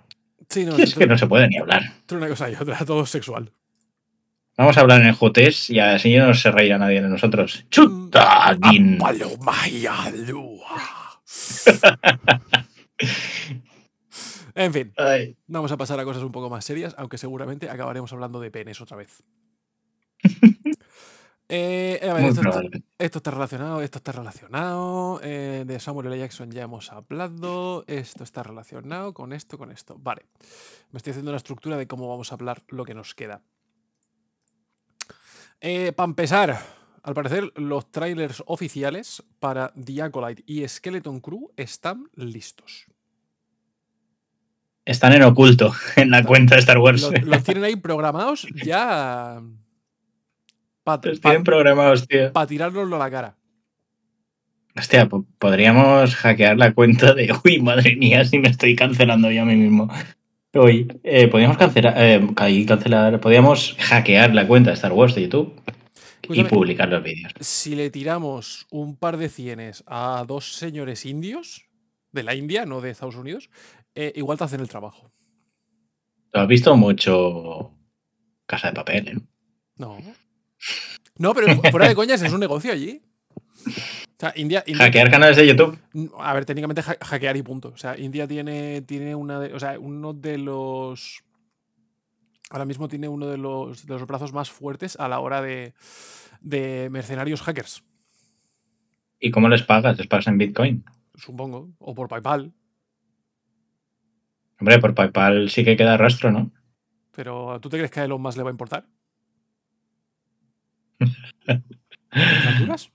[0.49, 1.83] Sí, no, Y es que no se puede ni hablar.
[2.01, 3.51] entre una cosa y otra, todo sexual.
[4.57, 7.65] Vamos a hablar en el jotés y así no se reirá nadie de nosotros.
[7.71, 8.99] ¡Chutadín!
[14.55, 18.13] En fin, Ay, vamos a pasar a cosas un poco más serias, aunque seguramente acabaremos
[18.13, 19.23] hablando de penes otra vez.
[21.55, 22.83] Eh, a ver, muy esto, está, probable.
[22.99, 25.21] esto está relacionado, esto está relacionado.
[25.23, 26.19] eh, de Samuel L.
[26.19, 27.85] Jackson ya hemos hablado.
[27.89, 29.99] Esto está relacionado con esto, con esto.
[29.99, 30.25] Vale.
[30.93, 33.43] Me estoy haciendo una estructura de cómo vamos a hablar lo que nos queda.
[35.61, 36.59] para empezar,
[37.03, 42.87] al parecer, los trailers oficiales para The Acolyte y Skeleton Crew están listos.
[44.85, 47.03] Están en oculto en la cuenta de Star Wars.
[47.03, 49.41] Los, los tienen ahí programados ya
[50.85, 52.33] para Los tienen programados, tío.
[52.49, 53.37] tirárnoslo a la cara.
[54.77, 57.33] Hostia, po- podríamos hackear la cuenta de.
[57.45, 59.89] Uy, madre mía, si me estoy cancelando yo a mí mismo.
[60.55, 62.21] Uy, eh, podríamos cancelar, eh,
[62.67, 65.55] cancelar, podríamos hackear la cuenta de Star Wars de YouTube
[66.29, 67.33] y publicar los vídeos.
[67.41, 71.65] si le tiramos un par de cienes a dos señores indios
[72.13, 73.49] de la India, no de Estados Unidos,
[73.95, 75.11] eh, igual te hacen el trabajo.
[76.31, 77.73] Tú has visto mucho
[78.47, 79.19] Casa de Papel, ¿eh?
[79.77, 79.99] No.
[81.19, 83.03] No, pero fuera de coñas es un negocio allí.
[83.67, 84.63] O sea, India.
[84.67, 85.79] India- Hackear canales de YouTube.
[86.19, 87.69] A ver, técnicamente ha- hackear y punto.
[87.75, 89.53] O sea, India tiene, tiene una de.
[89.55, 91.23] O sea, uno de los.
[92.51, 95.75] Ahora mismo tiene uno de los, de los brazos más fuertes a la hora de,
[96.41, 97.83] de mercenarios hackers,
[99.19, 99.97] ¿Y cómo les pagas?
[99.99, 100.85] ¿Les pagas en Bitcoin?
[101.15, 101.71] supongo.
[101.79, 102.53] O por PayPal.
[104.63, 106.53] Hombre, por PayPal sí que queda rastro, ¿no?
[107.11, 108.87] Pero ¿tú te crees que a Elon Musk le va a importar?
[111.49, 111.55] ¿A
[112.23, 112.93] estas alturas?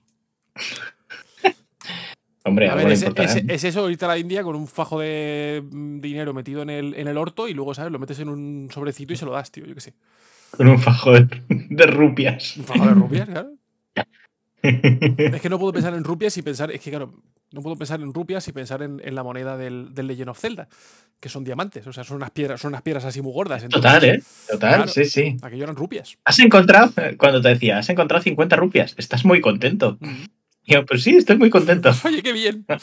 [2.44, 6.00] Hombre, A ver, es- es eso ahorita a la India con un fajo de mm,
[6.00, 7.92] dinero metido en el, en el orto y luego, ¿sabes?
[7.92, 9.66] Lo metes en un sobrecito y se lo das, tío.
[9.66, 9.94] Yo qué sé.
[10.56, 12.56] Con un fajo de, de rupias.
[12.56, 13.50] Un fajo de rupias, claro.
[14.62, 16.70] Es que no puedo pensar en rupias y pensar.
[16.70, 17.12] Es que, claro,
[17.52, 20.38] no puedo pensar en rupias y pensar en, en la moneda del, del Legend of
[20.38, 20.68] Zelda,
[21.20, 21.86] que son diamantes.
[21.86, 23.66] O sea, son unas piedras, son unas piedras así muy gordas.
[23.68, 24.22] Total, ¿eh?
[24.50, 24.88] Total, Claro.
[24.88, 25.36] sí, sí.
[25.42, 26.16] Aquello eran rupias.
[26.24, 29.96] Has encontrado, cuando te decía, has encontrado 50 rupias, estás muy contento.
[30.00, 30.24] Mm.
[30.64, 31.90] Y yo, pues sí, estoy muy contento.
[32.04, 32.66] Oye, qué bien.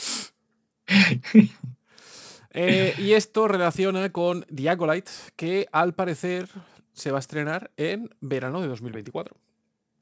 [2.58, 6.47] Eh, y esto relaciona con The Acolyte, que al parecer
[6.93, 9.36] se va a estrenar en verano de 2024.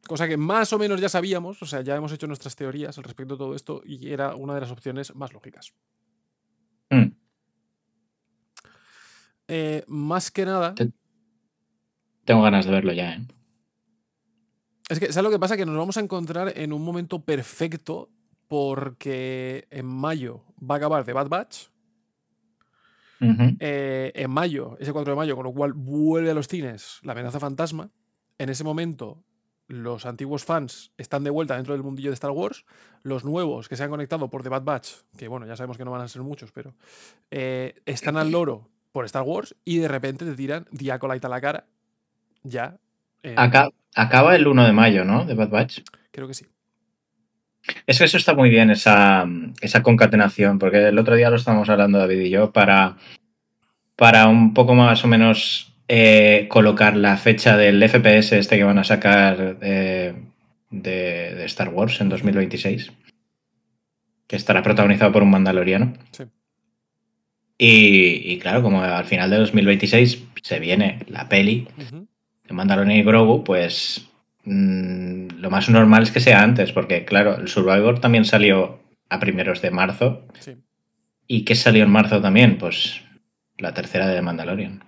[0.07, 3.03] Cosa que más o menos ya sabíamos, o sea, ya hemos hecho nuestras teorías al
[3.05, 5.73] respecto de todo esto y era una de las opciones más lógicas.
[6.89, 7.13] Mm.
[9.47, 10.91] Eh, más que nada, Te-
[12.25, 13.27] Tengo ganas de verlo ya, ¿eh?
[14.89, 15.57] es que, ¿sabes lo que pasa?
[15.57, 18.09] Que nos vamos a encontrar en un momento perfecto
[18.47, 21.67] porque en mayo va a acabar The Bad Batch.
[23.59, 27.13] Eh, en mayo, ese 4 de mayo, con lo cual vuelve a los cines la
[27.13, 27.89] amenaza fantasma.
[28.37, 29.23] En ese momento,
[29.67, 32.65] los antiguos fans están de vuelta dentro del mundillo de Star Wars.
[33.01, 35.85] Los nuevos que se han conectado por The Bad Batch, que bueno, ya sabemos que
[35.85, 36.73] no van a ser muchos, pero
[37.31, 41.29] eh, están al loro por Star Wars y de repente te tiran The Acolyte a
[41.29, 41.65] la cara.
[42.43, 42.77] Ya.
[43.95, 45.25] acaba el 1 de mayo, ¿no?
[45.25, 45.79] De Bad Batch.
[46.11, 46.45] Creo que sí.
[47.87, 49.25] Es que eso está muy bien, esa,
[49.61, 52.97] esa concatenación, porque el otro día lo estábamos hablando David y yo, para,
[53.95, 58.77] para un poco más o menos eh, colocar la fecha del FPS este que van
[58.77, 60.13] a sacar eh,
[60.69, 62.91] de, de Star Wars en 2026,
[64.27, 65.93] que estará protagonizado por un mandaloriano.
[66.11, 66.23] Sí.
[67.57, 71.67] Y, y claro, como al final de 2026 se viene la peli
[72.43, 74.09] de Mandalorian y Grogu, pues
[74.43, 79.19] mm, lo más normal es que sea antes, porque claro, el Survivor también salió a
[79.19, 80.27] primeros de marzo.
[80.39, 80.55] Sí.
[81.27, 82.57] ¿Y qué salió en marzo también?
[82.57, 83.01] Pues
[83.57, 84.83] la tercera de Mandalorian.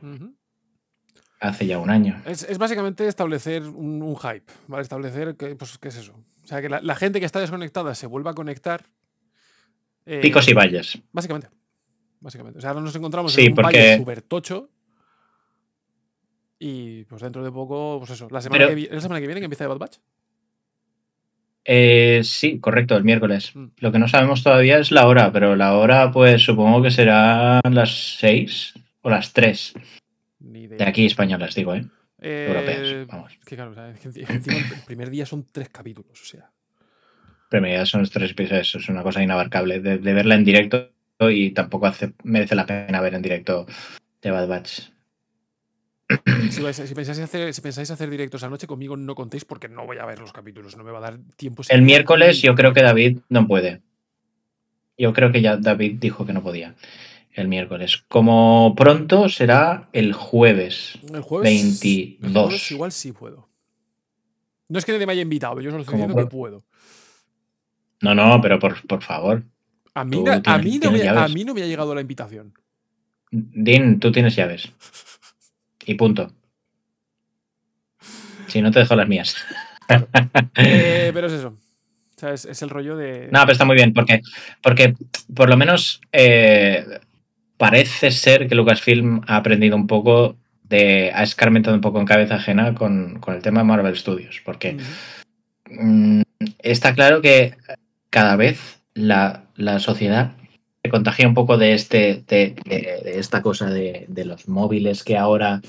[1.40, 2.22] Hace ya un año.
[2.26, 4.84] Es, es básicamente establecer un, un hype, ¿vale?
[4.84, 6.14] Establecer, que, pues, ¿qué es eso?
[6.44, 8.84] O sea, que la, la gente que está desconectada se vuelva a conectar.
[10.06, 11.00] eh, Picos y valles.
[11.12, 11.50] Básicamente.
[12.20, 12.60] Básicamente.
[12.60, 14.70] O sea, ahora nos encontramos Sí, en un porque- valle súper tocho.
[16.60, 18.28] Y pues dentro de poco, pues eso.
[18.32, 19.98] La semana, Pero- que, vi- ¿es la semana que viene que empieza The Bad Batch.
[21.68, 23.52] Eh, sí, correcto, el miércoles.
[23.56, 23.66] Mm.
[23.78, 27.60] Lo que no sabemos todavía es la hora, pero la hora pues supongo que será
[27.70, 29.74] las 6 o las 3
[30.56, 31.86] Ni de aquí españolas, digo, ¿eh?
[32.22, 33.34] Eh, europeas, vamos.
[33.34, 36.22] Es que claro, o sea, es que enci- encima el primer día son tres capítulos.
[36.22, 36.50] O sea.
[37.50, 41.52] Premiadas son los tres episodios, es una cosa inabarcable de, de verla en directo y
[41.52, 43.66] tampoco hace, merece la pena ver en directo
[44.22, 44.82] The Bad Batch.
[46.50, 49.98] Si, si pensáis hacer, si pensáis hacer directos anoche, conmigo no contéis porque no voy
[49.98, 50.78] a ver los capítulos.
[50.78, 51.64] No me va a dar tiempo.
[51.68, 53.82] El miércoles yo creo que David no puede.
[54.98, 56.76] Yo creo que ya David dijo que no podía.
[57.36, 58.04] El miércoles.
[58.08, 60.98] Como pronto será el jueves.
[61.14, 61.50] El jueves.
[61.52, 62.46] El 22.
[62.46, 63.50] jueves igual sí puedo.
[64.70, 66.64] No es que nadie me haya invitado, yo solo estoy diciendo que puedo.
[68.02, 69.44] No, no, pero por, por favor.
[69.94, 72.02] A mí, Tú na- a, mí no me, a mí no me ha llegado la
[72.02, 72.54] invitación.
[73.32, 74.72] Din, tú tienes llaves.
[75.86, 76.32] Y punto.
[78.48, 79.36] Si no te dejo las mías.
[80.56, 81.50] Eh, pero es eso.
[81.50, 83.28] O sea, es, es el rollo de.
[83.32, 84.22] No, pero está muy bien, porque,
[84.64, 84.96] porque
[85.34, 86.86] por lo menos eh,
[87.58, 91.12] parece ser que Lucasfilm ha aprendido un poco de.
[91.14, 94.42] ha escarmentado un poco en cabeza ajena con, el tema de Marvel Studios.
[94.44, 94.78] Porque
[95.70, 96.22] mm,
[96.60, 97.56] está claro que
[98.10, 99.48] cada vez la,
[99.80, 100.34] sociedad
[100.84, 102.24] se contagia un poco de este.
[102.28, 102.56] de,
[103.06, 105.62] esta cosa de, los móviles que ahora.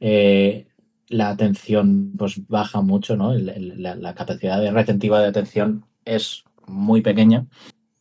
[0.00, 0.64] eh,
[1.10, 3.32] la atención pues baja mucho, ¿no?
[3.32, 7.46] La, la capacidad de retentiva de atención es muy pequeña.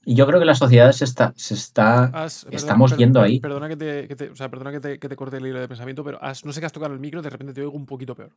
[0.09, 3.19] Y yo creo que la sociedad se está, se está Has- perdona- estamos per- yendo
[3.19, 3.39] per- ahí.
[3.41, 5.59] Perdona que te, que te- o sea, perdona que te, que te corte el hilo
[5.59, 7.73] de pensamiento, pero has- no sé qué has tocado el micro, de repente te oigo
[7.73, 8.31] un poquito peor.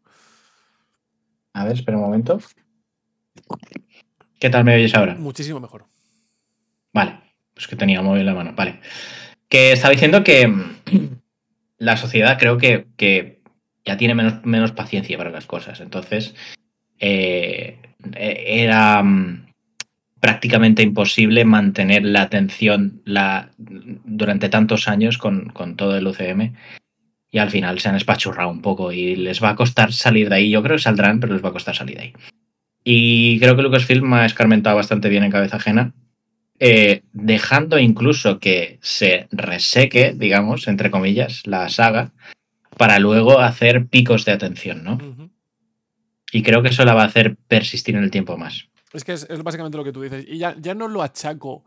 [1.53, 2.41] A ver, espera un momento.
[4.41, 5.15] ¿Qué tal me oyes ahora?
[5.15, 5.85] Muchísimo mejor.
[6.93, 7.21] Vale,
[7.55, 8.53] pues que tenía móvil en la mano.
[8.57, 8.81] Vale.
[9.49, 10.77] Que estaba diciendo que mm,
[11.79, 13.43] la sociedad creo que, que
[13.85, 15.79] ya tiene menos, menos paciencia para las cosas.
[15.81, 16.35] Entonces,
[16.99, 17.79] eh,
[18.17, 19.50] eh, era mm,
[20.21, 26.55] prácticamente imposible mantener la atención la, durante tantos años con, con todo el UCM.
[27.33, 30.37] Y al final se han espachurrado un poco y les va a costar salir de
[30.37, 30.51] ahí.
[30.51, 32.13] Yo creo que saldrán, pero les va a costar salir de ahí.
[32.83, 35.93] Y creo que Lucasfilm ha escarmentado bastante bien en cabeza ajena
[36.63, 42.13] eh, dejando incluso que se reseque, digamos, entre comillas, la saga,
[42.77, 44.99] para luego hacer picos de atención, ¿no?
[46.33, 48.69] Y creo que eso la va a hacer persistir en el tiempo más.
[48.93, 50.25] Es que es, básicamente lo que tú dices.
[50.27, 51.63] Y ya, ya no lo achaco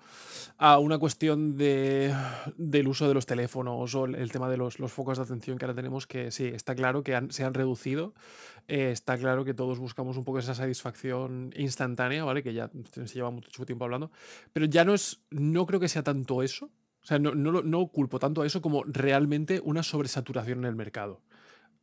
[0.57, 2.13] a una cuestión de,
[2.57, 5.65] del uso de los teléfonos o el, tema de los, los focos de atención que
[5.65, 8.13] ahora tenemos, que sí, está claro que se han reducido.
[8.67, 12.43] eh, está claro que todos buscamos un poco esa satisfacción instantánea, ¿vale?
[12.43, 14.12] Que ya se lleva mucho tiempo hablando.
[14.51, 15.21] Pero ya no es.
[15.29, 16.65] No creo que sea tanto eso.
[17.03, 20.75] O sea, no, no, no culpo tanto a eso como realmente una sobresaturación en el
[20.75, 21.21] mercado.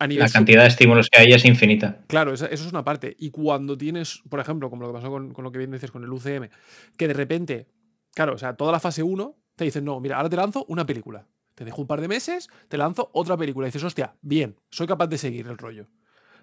[0.01, 1.99] A nivel La cantidad de estímulos que hay es infinita.
[2.07, 3.15] Claro, eso es una parte.
[3.19, 5.91] Y cuando tienes, por ejemplo, como lo que pasó con, con lo que bien dices
[5.91, 6.49] con el UCM,
[6.97, 7.67] que de repente,
[8.15, 10.87] claro, o sea, toda la fase 1 te dicen, no, mira, ahora te lanzo una
[10.87, 11.27] película.
[11.53, 13.67] Te dejo un par de meses, te lanzo otra película.
[13.67, 15.85] Y dices, hostia, bien, soy capaz de seguir el rollo.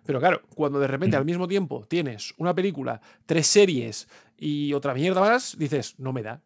[0.07, 4.07] Pero claro, cuando de repente al mismo tiempo tienes una película, tres series
[4.37, 6.45] y otra mierda más, dices, no me da.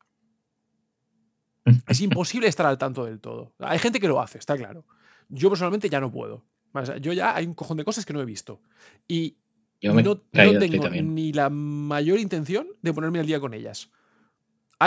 [1.87, 3.53] Es imposible estar al tanto del todo.
[3.59, 4.87] Hay gente que lo hace, está claro.
[5.29, 6.47] Yo personalmente ya no puedo.
[6.73, 8.61] O sea, yo ya hay un cojón de cosas que no he visto.
[9.09, 9.37] Y
[9.81, 10.17] Yo no,
[10.71, 13.91] tengo ni la mayor intención de ponerme al día con ellas.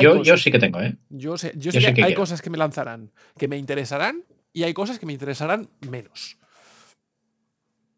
[0.01, 0.97] Yo, yo sí que tengo, ¿eh?
[1.09, 2.21] yo sé, yo que, que hay quiero.
[2.21, 6.37] cosas que me lanzarán, que me interesarán, y hay cosas que me interesarán menos.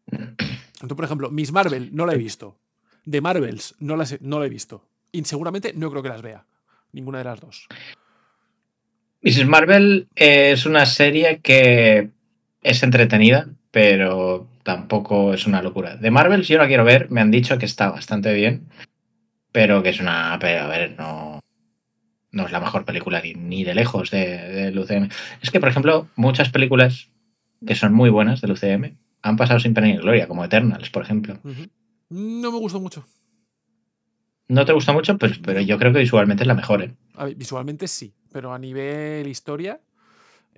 [0.10, 2.56] Entonces, por ejemplo, Miss Marvel no la he visto.
[3.04, 4.88] De Marvels no, las he- no la he visto.
[5.12, 6.46] Y seguramente no creo que las vea.
[6.92, 7.66] Ninguna de las dos.
[9.22, 9.46] Mrs.
[9.46, 12.10] Marvel es una serie que
[12.62, 15.96] es entretenida, pero tampoco es una locura.
[15.96, 18.68] De Marvel, si yo la quiero ver, me han dicho que está bastante bien,
[19.52, 20.36] pero que es una.
[20.40, 21.40] Pero, a ver, no.
[22.30, 25.08] No es la mejor película ni, de lejos del de UCM.
[25.40, 27.08] Es que, por ejemplo, muchas películas
[27.66, 31.02] que son muy buenas del UCM han pasado sin pena ni gloria, como Eternals, por
[31.02, 31.38] ejemplo.
[32.10, 33.06] No me gustó mucho.
[34.48, 36.82] No te gusta mucho, pues, pero yo creo que visualmente es la mejor.
[36.82, 36.94] ¿eh?
[37.14, 39.80] A ver, visualmente sí, pero a nivel historia,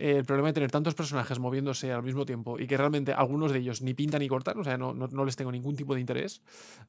[0.00, 3.52] eh, el problema de tener tantos personajes moviéndose al mismo tiempo y que realmente algunos
[3.52, 5.94] de ellos ni pintan ni cortan, o sea, no, no- no les tengo ningún tipo
[5.94, 6.42] de interés,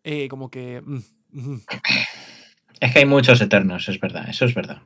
[0.03, 0.81] eh, como que...
[0.81, 0.99] mm,
[1.31, 1.61] mm.
[2.79, 4.81] Es que hay muchos eternos, es verdad, eso es verdad.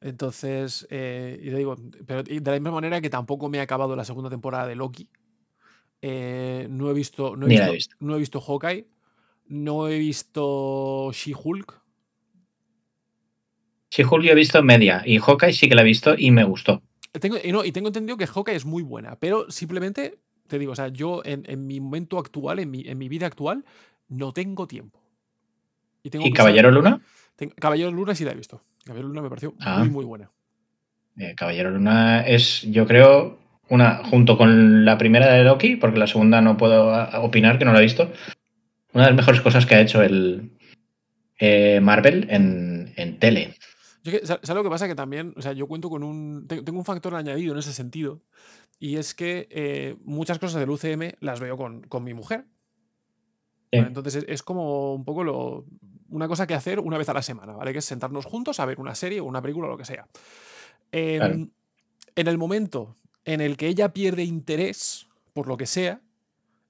[0.00, 3.96] Entonces, eh, y te digo, pero de la misma manera que tampoco me he acabado
[3.96, 5.08] la segunda temporada de Loki.
[6.00, 7.96] eh, no he visto, no he visto.
[7.98, 8.86] no he visto Hawkeye,
[9.46, 11.82] no he visto She-Hulk.
[13.90, 16.82] Sí, Julio he visto media y Hawkeye sí que la he visto y me gustó.
[17.20, 20.72] Tengo, y, no, y tengo entendido que Hawkeye es muy buena, pero simplemente, te digo,
[20.72, 23.64] o sea, yo en, en mi momento actual, en mi, en mi vida actual,
[24.08, 25.00] no tengo tiempo.
[26.02, 27.00] Y, tengo ¿Y que Caballero saber- Luna?
[27.36, 28.60] tengo- Caballero Luna sí la he visto.
[28.84, 29.78] Caballero Luna me pareció Ah.
[29.80, 30.30] muy, muy buena.
[31.16, 33.38] Eh, Caballero Luna es, yo creo,
[33.70, 37.64] una, junto con la primera de Loki, porque la segunda no puedo a- opinar, que
[37.64, 38.12] no la he visto,
[38.92, 40.52] una de las mejores cosas que ha hecho el
[41.40, 43.54] eh, Marvel en, en tele.
[44.04, 44.86] Yo que- ¿Sabes lo que pasa?
[44.88, 46.46] Que también, o sea, yo cuento con un.
[46.46, 48.22] te- Tengo un factor añadido en ese sentido.
[48.78, 52.44] Y es que eh, muchas cosas del UCM las veo con, con mi mujer.
[53.72, 53.78] Sí.
[53.78, 53.88] ¿vale?
[53.88, 55.66] Entonces es, es como un poco lo,
[56.08, 57.72] una cosa que hacer una vez a la semana, ¿vale?
[57.72, 60.06] Que es sentarnos juntos a ver una serie o una película o lo que sea.
[60.92, 61.34] Em, Claro.
[62.14, 62.94] En el momento
[63.24, 66.00] en el que ella pierde interés por lo que sea,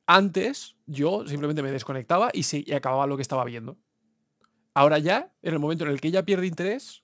[0.06, 3.76] antes yo simplemente me desconectaba y, se, y acababa lo que estaba viendo.
[4.74, 7.02] Ahora ya, en el momento en el que ella pierde interés,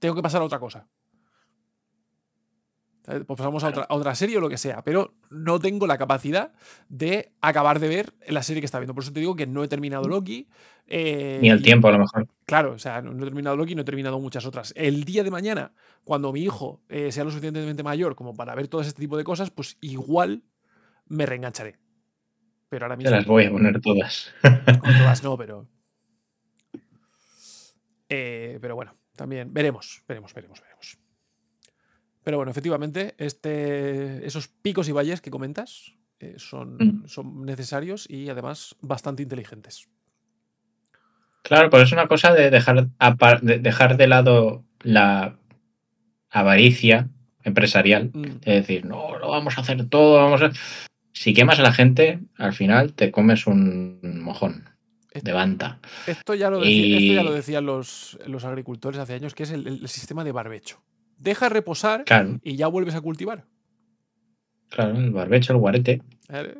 [0.00, 0.88] tengo que pasar a otra cosa.
[3.04, 5.98] Pues pasamos a otra, a otra serie o lo que sea, pero no tengo la
[5.98, 6.52] capacidad
[6.88, 8.94] de acabar de ver la serie que está viendo.
[8.94, 10.48] Por eso te digo que no he terminado Loki.
[10.86, 12.28] eh, Ni el y- tiempo, a lo mejor.
[12.44, 14.72] Claro, o sea, no no he terminado Loki, no he terminado muchas otras.
[14.76, 15.72] El día de mañana,
[16.04, 19.24] cuando mi hijo eh, sea lo suficientemente mayor como para ver todo este tipo de
[19.24, 20.44] cosas, pues igual
[21.06, 21.78] me reengancharé.
[22.68, 23.16] Pero ahora Te mismo.
[23.16, 24.32] las voy a poner todas.
[24.42, 25.66] Con todas no, pero.
[28.08, 30.96] Eh, pero bueno, también veremos, veremos, veremos, veremos.
[32.24, 38.30] Pero bueno, efectivamente, este, esos picos y valles que comentas eh, son, son necesarios y
[38.30, 39.90] además bastante inteligentes.
[41.42, 45.38] Claro, pero es una cosa de dejar, apar- de dejar de lado la
[46.30, 47.10] avaricia
[47.44, 48.10] empresarial.
[48.14, 50.50] Mm, Es decir, no, lo vamos a hacer todo, vamos a...
[51.12, 54.69] Si quemas a la gente, al final te comes un mojón
[55.32, 55.80] banta.
[56.06, 59.50] Esto ya lo, decía- esto ya lo decían los, los agricultores hace años, que es
[59.50, 60.82] el, el sistema de barbecho.
[61.18, 63.44] Deja reposar Claro, y ya vuelves a cultivar.
[64.68, 66.02] claro, el barbecho, el guarete.
[66.28, 66.58] ¿vale?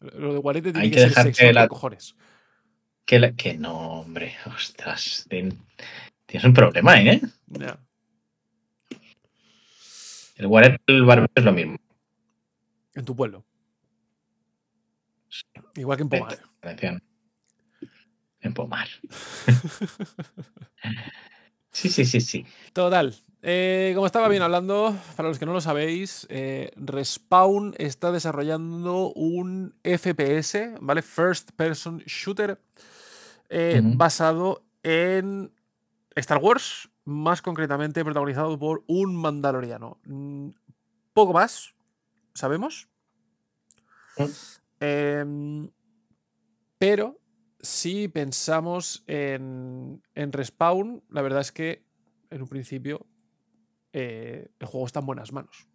[0.00, 2.14] Lo de guarete tiene Hay que, que ser sexual la- de cojones.
[3.04, 5.26] Que, la- que no, hombre, ostras.
[5.28, 7.20] Tienes un problema, ¿eh?
[10.36, 11.76] El guarete el barbecho es lo mismo.
[12.94, 13.44] En tu pueblo.
[15.74, 16.38] Igual que en Pomar.
[16.62, 17.02] Atención.
[18.48, 18.88] En Pomar.
[21.70, 22.46] Sí, sí, sí, sí.
[22.72, 23.14] Total.
[23.42, 29.12] eh, como estaba bien hablando, para los que no lo sabéis, eh, Respawn está desarrollando
[29.12, 31.02] un FPS, ¿vale?
[31.02, 32.58] First Person Shooter,
[33.48, 35.52] eh, basado en
[36.16, 39.98] Star Wars, más concretamente protagonizado por un mandaloriano.
[40.04, 40.48] Mm,
[41.12, 41.74] Poco más,
[42.34, 42.88] sabemos.
[44.16, 44.24] Mm.
[44.80, 45.70] Em,
[46.78, 47.18] pero
[47.60, 51.84] si pensamos en, en Respawn, la verdad es que
[52.30, 53.06] en un principio
[53.92, 55.66] eh, el juego está en buenas manos.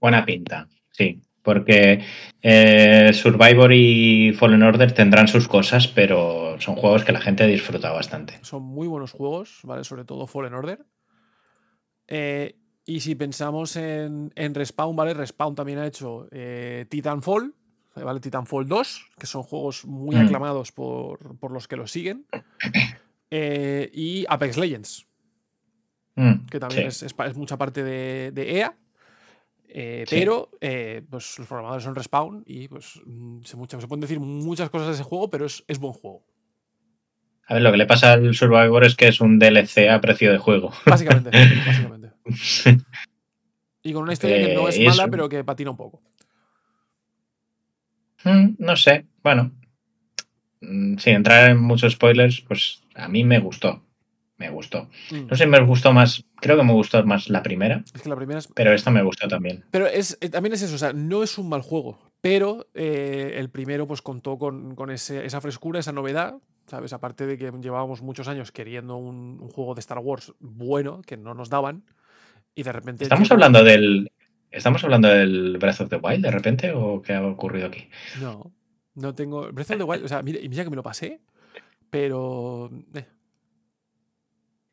[0.00, 1.22] Buena pinta, sí.
[1.42, 2.04] Porque
[2.42, 7.90] eh, Survivor y Fallen Order tendrán sus cosas, pero son juegos que la gente disfruta
[7.90, 8.38] bastante.
[8.42, 9.84] Son muy buenos juegos, ¿vale?
[9.84, 10.84] Sobre todo Fallen Order.
[12.06, 15.14] Eh, y si pensamos en, en Respawn, ¿vale?
[15.14, 16.28] Respawn también ha hecho
[16.88, 17.54] Titanfall,
[18.04, 18.20] ¿vale?
[18.20, 20.20] Titanfall 2, que son juegos muy Mm.
[20.26, 22.26] aclamados por, por los que los siguen.
[23.30, 25.06] Eh, y Apex Legends,
[26.14, 27.04] Mm, que también sí.
[27.04, 28.74] es, es mucha parte de, de EA.
[29.68, 30.16] eh, Sí.
[30.16, 34.18] Pero eh, pues los programadores son Respawn y pues mm, se, mucha- se pueden decir
[34.18, 36.24] muchas cosas de ese juego, pero es, es buen juego.
[37.48, 40.32] A ver, lo que le pasa al Survivor es que es un DLC a precio
[40.32, 40.72] de juego.
[40.86, 41.30] Básicamente,
[41.66, 42.12] básicamente.
[43.82, 46.02] Y con una historia que no Eh, es y mala, pero que patina un poco.
[48.24, 49.52] Mm, no sé, bueno.
[50.60, 53.82] Mm, Sin entrar en muchos spoilers, pues a mí me gustó.
[54.38, 54.88] me gustó.
[55.10, 55.26] Mm.
[55.30, 58.14] No sé me gustó más, creo que me gustó más la primera, Es que la
[58.16, 58.48] primera es.
[58.54, 59.64] pero esta me gustó también.
[59.72, 63.34] Pero es, eh, también es eso, o sea, no es un mal juego, pero eh,
[63.36, 66.36] el primero pues contó con, con ese- esa frescura, esa novedad,
[66.68, 66.92] ¿sabes?
[66.92, 71.16] Aparte de que llevábamos muchos años queriendo un, un juego de Star Wars bueno, que
[71.16, 71.82] no nos daban,
[72.54, 73.02] y de repente...
[73.04, 74.10] ¿Estamos hablando del.
[74.50, 77.88] ¿Estamos hablando del Breath of the Wild de repente o qué ha ocurrido aquí?
[78.20, 78.50] No,
[78.94, 79.52] no tengo...
[79.52, 81.20] Breath of the Wild, o sea, mira, mira que me lo pasé,
[81.90, 82.70] pero...
[82.94, 83.06] eh,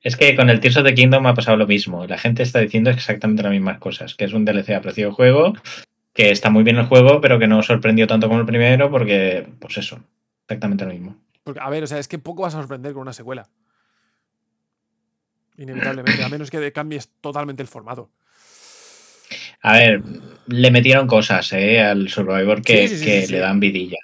[0.01, 2.05] Es que con el Tears of the Kingdom ha pasado lo mismo.
[2.07, 5.13] La gente está diciendo exactamente las mismas cosas, que es un DLC a precio de
[5.13, 5.53] juego,
[6.13, 9.47] que está muy bien el juego, pero que no sorprendió tanto como el primero, porque,
[9.59, 9.99] pues eso,
[10.43, 11.17] exactamente lo mismo.
[11.43, 13.49] Porque, a ver, o sea, es que poco vas a sorprender con una secuela.
[15.57, 18.09] Inevitablemente, a menos que cambies totalmente el formato.
[19.68, 20.03] A ver,
[20.45, 21.82] le metieron cosas ¿eh?
[21.82, 23.32] al Survivor que, Sí, sí, sí, que sí, sí.
[23.34, 23.97] le dan vidilla.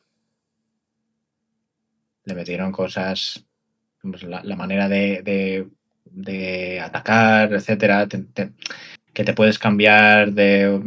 [2.25, 3.45] Le metieron cosas,
[4.01, 5.67] pues, la, la manera de, de-
[6.05, 8.51] de atacar, etcétera, te- te-
[9.13, 10.81] que te puedes cambiar de,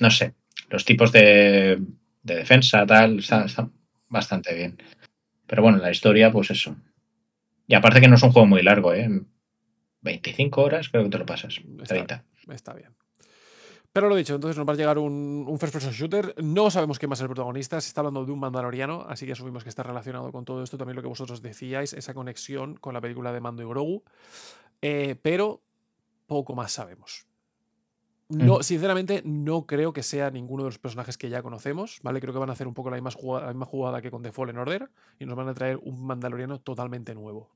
[0.00, 0.34] no sé,
[0.68, 1.80] los tipos de,
[2.22, 3.68] de defensa, tal, está, está
[4.10, 4.76] bastante bien.
[5.46, 6.76] Pero bueno, la historia, pues eso.
[7.66, 9.08] Y aparte que no es un juego muy largo, ¿eh?
[10.02, 11.58] 25 horas creo que te lo pasas.
[11.80, 12.24] Está 30.
[12.50, 12.90] Está bien.
[13.92, 16.34] Pero lo dicho, entonces nos va a llegar un, un first person shooter.
[16.42, 17.80] No sabemos quién va a ser el protagonista.
[17.80, 20.78] Se está hablando de un mandaloriano, así que asumimos que está relacionado con todo esto.
[20.78, 24.02] También lo que vosotros decíais, esa conexión con la película de Mando y Grogu.
[24.80, 25.60] Eh, pero
[26.26, 27.26] poco más sabemos.
[28.30, 28.62] No, Mm.
[28.62, 32.18] sinceramente, no creo que sea ninguno de los personajes que ya conocemos, ¿vale?
[32.18, 34.22] Creo que van a hacer un poco la misma jugada, la misma jugada que con
[34.22, 34.88] The Fallen Order
[35.18, 37.50] y nos van a traer un mandaloriano totalmente nuevo.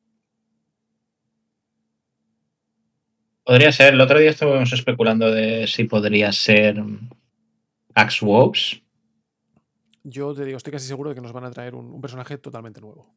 [3.47, 6.83] Podría ser, el otro día estuvimos especulando de si podría ser
[7.95, 8.83] Axe Woves.
[10.03, 12.39] Yo te digo, estoy casi seguro de que nos van a traer un, un personaje
[12.39, 13.15] totalmente nuevo.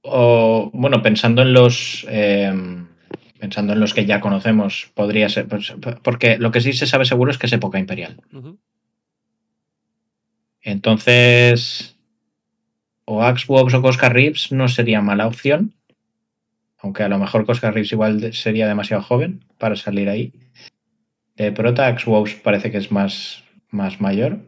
[0.00, 2.06] O, bueno, pensando en los.
[2.08, 2.50] eh,
[3.38, 5.46] pensando en los que ya conocemos, podría ser.
[5.46, 8.22] pues, porque lo que sí se sabe seguro es que es época imperial.
[10.62, 11.94] Entonces.
[13.04, 15.74] O Axe o Cosca Reeves no sería mala opción.
[16.82, 20.32] Aunque a lo mejor Cosca Reeves igual sería demasiado joven para salir ahí.
[21.36, 24.38] De prota, Axe Woves parece que es más, más mayor.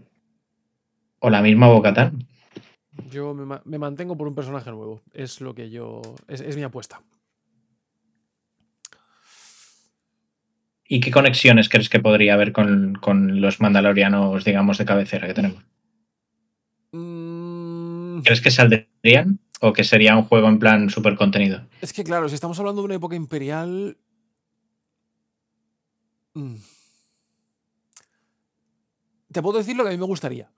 [1.18, 2.26] O la misma Bocatán.
[3.10, 5.02] Yo me mantengo por un personaje nuevo.
[5.12, 6.02] Es lo que yo.
[6.28, 7.00] Es, es mi apuesta.
[10.94, 15.32] ¿Y qué conexiones crees que podría haber con, con los mandalorianos, digamos, de cabecera que
[15.32, 15.64] tenemos?
[16.92, 19.38] Mm, ¿Crees que saldrían?
[19.64, 21.62] ¿O que sería un juego en plan súper contenido?
[21.80, 23.96] es que, claro, si estamos hablando de una época imperial.
[26.34, 26.56] mm,
[29.30, 30.50] Te puedo decir lo que a mí me gustaría.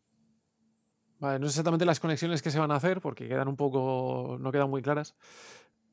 [1.20, 4.38] Vale, no sé exactamente las conexiones que se van a hacer porque quedan un poco.
[4.40, 5.14] no quedan muy claras.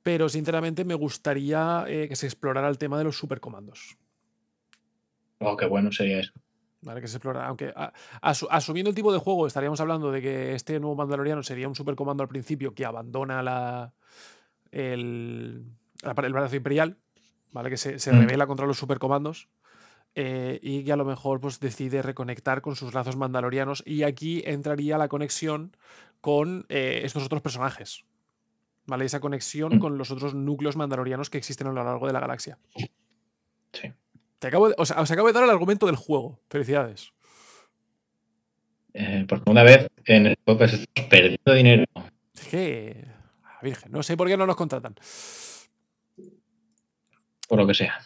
[0.03, 3.97] Pero sinceramente me gustaría eh, que se explorara el tema de los supercomandos.
[5.39, 6.32] Oh, qué bueno sería eso.
[6.82, 7.01] ¿Vale?
[7.01, 7.47] Que se explora.
[7.47, 11.67] Aunque a- asumiendo el tipo de juego, estaríamos hablando de que este nuevo Mandaloriano sería
[11.67, 13.93] un supercomando al principio que abandona la,
[14.71, 15.65] el,
[16.03, 16.97] el brazo imperial,
[17.51, 17.69] ¿vale?
[17.69, 18.19] Que se, se Mm.
[18.21, 19.49] revela contra los supercomandos.
[20.13, 23.82] eh, y que a lo mejor pues, decide reconectar con sus lazos mandalorianos.
[23.86, 25.73] Y aquí entraría la conexión
[26.19, 28.03] con eh, estos otros personajes.
[28.86, 29.05] ¿Vale?
[29.05, 29.79] Esa conexión Mm.
[29.79, 32.57] con los otros núcleos mandalorianos que existen a lo largo de la galaxia.
[33.71, 33.93] Sí.
[34.41, 36.39] Te acabo de- o sea, os acabo de dar el argumento del juego.
[36.49, 37.13] Felicidades.
[38.91, 41.85] Eh, por segunda vez en el podcast estamos perdiendo dinero.
[42.33, 43.05] Es que.
[43.43, 44.95] a Virgen, no sé por qué no nos contratan.
[47.47, 47.99] Por lo que sea.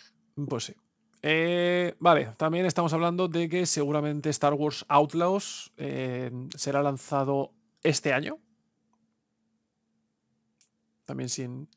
[0.49, 0.75] Pues sí.
[1.21, 8.11] Eh, vale, también estamos hablando de que seguramente Star Wars Outlaws eh, será lanzado este
[8.11, 8.39] año.
[11.05, 11.69] También sin,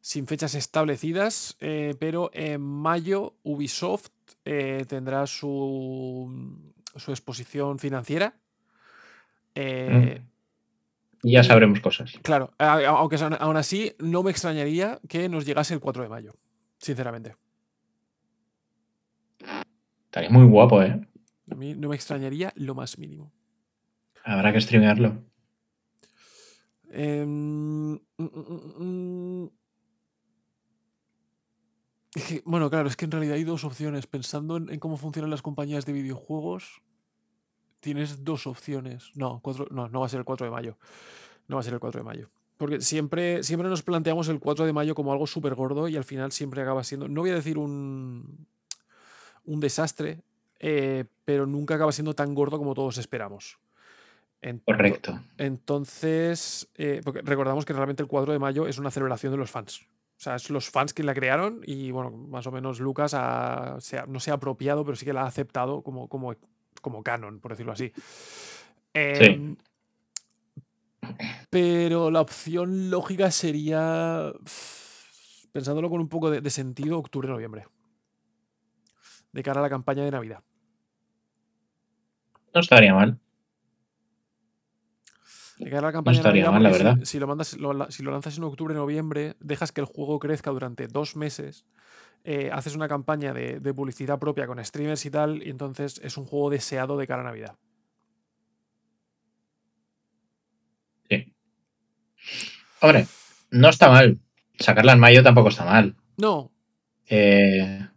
[0.00, 4.10] sin fechas establecidas, eh, pero en mayo Ubisoft
[4.44, 8.34] eh, tendrá su, su exposición financiera.
[9.54, 10.22] Eh,
[11.22, 12.12] Ya sabremos cosas.
[12.22, 16.34] Claro, aunque aún así no me extrañaría que nos llegase el 4 de mayo,
[16.78, 17.36] sinceramente.
[20.06, 21.00] Estaría muy guapo, ¿eh?
[21.50, 23.32] A mí no me extrañaría lo más mínimo.
[24.24, 25.22] Habrá que streamearlo.
[26.92, 29.48] Mm, mm, mm, mm.
[29.48, 29.59] Que,
[32.44, 34.06] bueno, claro, es que en realidad hay dos opciones.
[34.06, 36.82] Pensando en, en cómo funcionan las compañías de videojuegos,
[37.80, 39.10] tienes dos opciones.
[39.14, 40.76] No, cuatro- no, no va a ser el 4 de mayo.
[41.48, 42.30] No va a ser el 4 de mayo.
[42.56, 46.04] Porque siempre, siempre nos planteamos el 4 de mayo como algo súper gordo y al
[46.04, 48.46] final siempre acaba siendo, no voy a decir un,
[49.44, 50.20] un desastre,
[50.58, 53.58] eh, pero nunca acaba siendo tan gordo como todos esperamos.
[54.66, 55.20] Correcto.
[55.38, 59.50] Entonces, eh, porque recordamos que realmente el 4 de mayo es una celebración de los
[59.50, 59.80] fans.
[60.20, 63.78] O sea, es los fans quien la crearon y, bueno, más o menos Lucas ha-
[63.80, 66.34] se ha- no se ha apropiado, pero sí que la ha aceptado como, como,
[66.82, 67.90] como canon, por decirlo así.
[68.92, 69.56] Em,
[71.48, 74.30] Pero la opción lógica sería,
[75.52, 77.66] pensándolo con un poco de, de sentido, octubre-noviembre.
[79.32, 80.42] De cara a la campaña de Navidad.
[82.54, 83.18] No estaría mal.
[85.62, 89.36] La campaña de estaría mal, la si- lo mandas, lo si lo lanzas en octubre-noviembre,
[89.40, 91.64] dejas que el juego crezca durante dos meses.
[92.24, 96.18] eh, haces una campaña de, de publicidad propia con streamers y tal, y entonces es
[96.18, 97.56] un juego deseado de cara a Navidad.
[101.08, 101.32] Sí.
[102.80, 103.06] Hombre,
[103.50, 104.18] no está mal.
[104.58, 105.96] Sacarla en mayo tampoco está mal.
[106.18, 106.50] No,
[107.08, 107.88] Eh,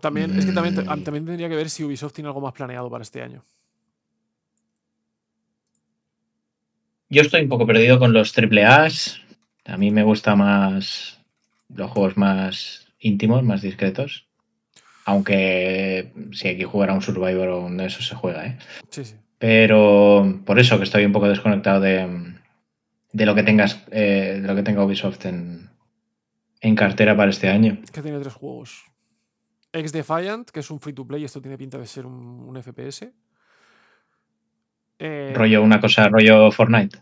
[0.00, 1.02] también, es que también, Mm.
[1.04, 3.42] también tendría que ver si Ubisoft tiene algo más planeado para este año.
[7.10, 9.20] Yo estoy un poco perdido con los triple A's.
[9.66, 11.20] A mí me gusta más
[11.68, 14.26] los juegos más íntimos, más discretos.
[15.04, 18.58] Aunque si hay que jugar a un Survivor o un de esos se juega, ¿eh?
[18.90, 19.16] Sí, sí.
[19.38, 22.34] Pero por eso que estoy un poco desconectado de,
[23.12, 25.70] de lo que tengas, eh, de lo que tenga Ubisoft en,
[26.60, 27.78] en cartera para este año.
[27.82, 28.84] Es que tiene tres juegos.
[29.72, 32.62] Ex Defiant, que es un free to play, esto tiene pinta de ser un, un
[32.62, 33.08] FPS.
[35.02, 36.98] Eh, Rollo, una cosa, rollo Fortnite.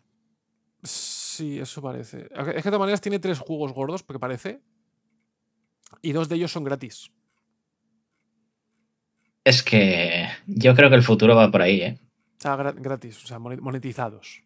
[0.82, 2.28] Sí, eso parece.
[2.32, 4.60] Es que de todas maneras tiene tres juegos gordos, porque parece.
[6.00, 7.10] Y dos de ellos son gratis.
[9.44, 11.98] Es que yo creo que el futuro va por ahí, ¿eh?
[12.40, 14.42] Gra- gratis, o sea, mone- monetizados.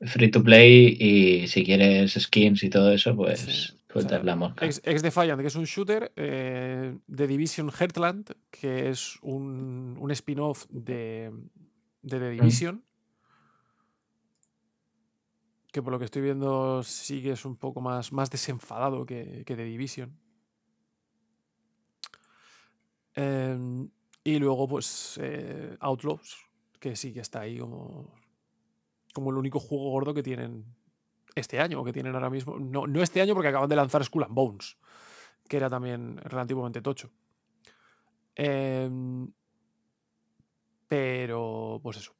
[0.00, 4.24] Free to play y si quieres skins y todo eso, pues Sí, sueltas o sea,
[4.24, 4.64] la mosca.
[4.64, 6.10] Ex, Ex Defiant, que es un shooter.
[6.16, 11.30] eh, The Division Heartland, que es un, un spin-off de,
[12.02, 12.84] de The Division.
[15.72, 19.44] Que por lo que estoy viendo sí que es un poco más, más desenfadado que,
[19.44, 20.18] que The Division.
[23.14, 23.90] Em,
[24.24, 26.46] y luego, pues, eh, Outlaws,
[26.78, 28.12] que sí que está ahí como,
[29.12, 30.64] como el único juego gordo que tienen
[31.34, 32.58] este año, o que tienen ahora mismo.
[32.58, 34.76] No, no este año porque acaban de lanzar Skull and Bones,
[35.48, 37.10] que era también relativamente tocho.
[38.34, 39.30] Em,
[40.90, 42.12] pero, pues eso.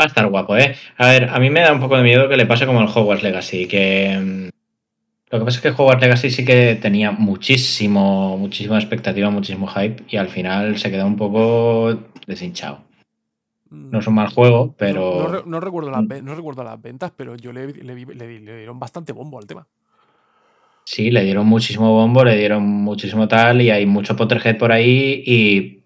[0.00, 0.74] Va a estar guapo, ¿eh?
[0.96, 2.86] A ver, a mí me da un poco de miedo que le pase como el
[2.88, 4.18] Hogwarts Legacy, que...
[4.18, 4.48] mm,
[5.32, 10.04] Lo que pasa es que Hogwarts Legacy sí que tenía muchísimo, muchísima expectativa, muchísimo hype
[10.08, 12.84] y al final se quedó un poco deshinchado.
[13.70, 15.28] No es un mal juego, pero...
[15.28, 16.24] No, no recuerdo las, Mm.
[16.24, 19.66] no recuerdo las ventas, pero yo le, le le dieron bastante bombo al tema.
[20.84, 25.22] Sí, le dieron muchísimo bombo, le dieron muchísimo tal y hay mucho Potterhead por ahí
[25.26, 25.81] y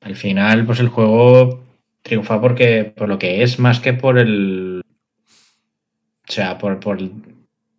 [0.00, 1.62] al final pues el juego
[2.02, 4.82] triunfa porque por lo que es más que por el...
[6.28, 6.98] O sea, por, por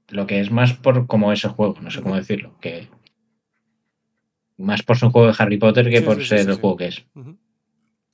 [0.10, 2.90] lo que es más por como ese juego, no sé cómo decirlo, que
[4.58, 6.56] más por ser un juego de Harry Potter que Sí, por sí, ser sí, el
[6.58, 7.06] juego que es.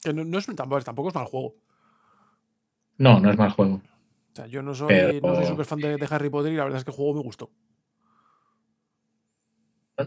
[0.04, 1.56] Que no, no es, tampoco, tampoco es mal juego.
[3.00, 3.76] No, no es mal juego.
[4.32, 6.56] O sea, yo no soy, Pero- no soy súper fan de, de Harry Potter y
[6.56, 7.50] la verdad es que el juego me gustó.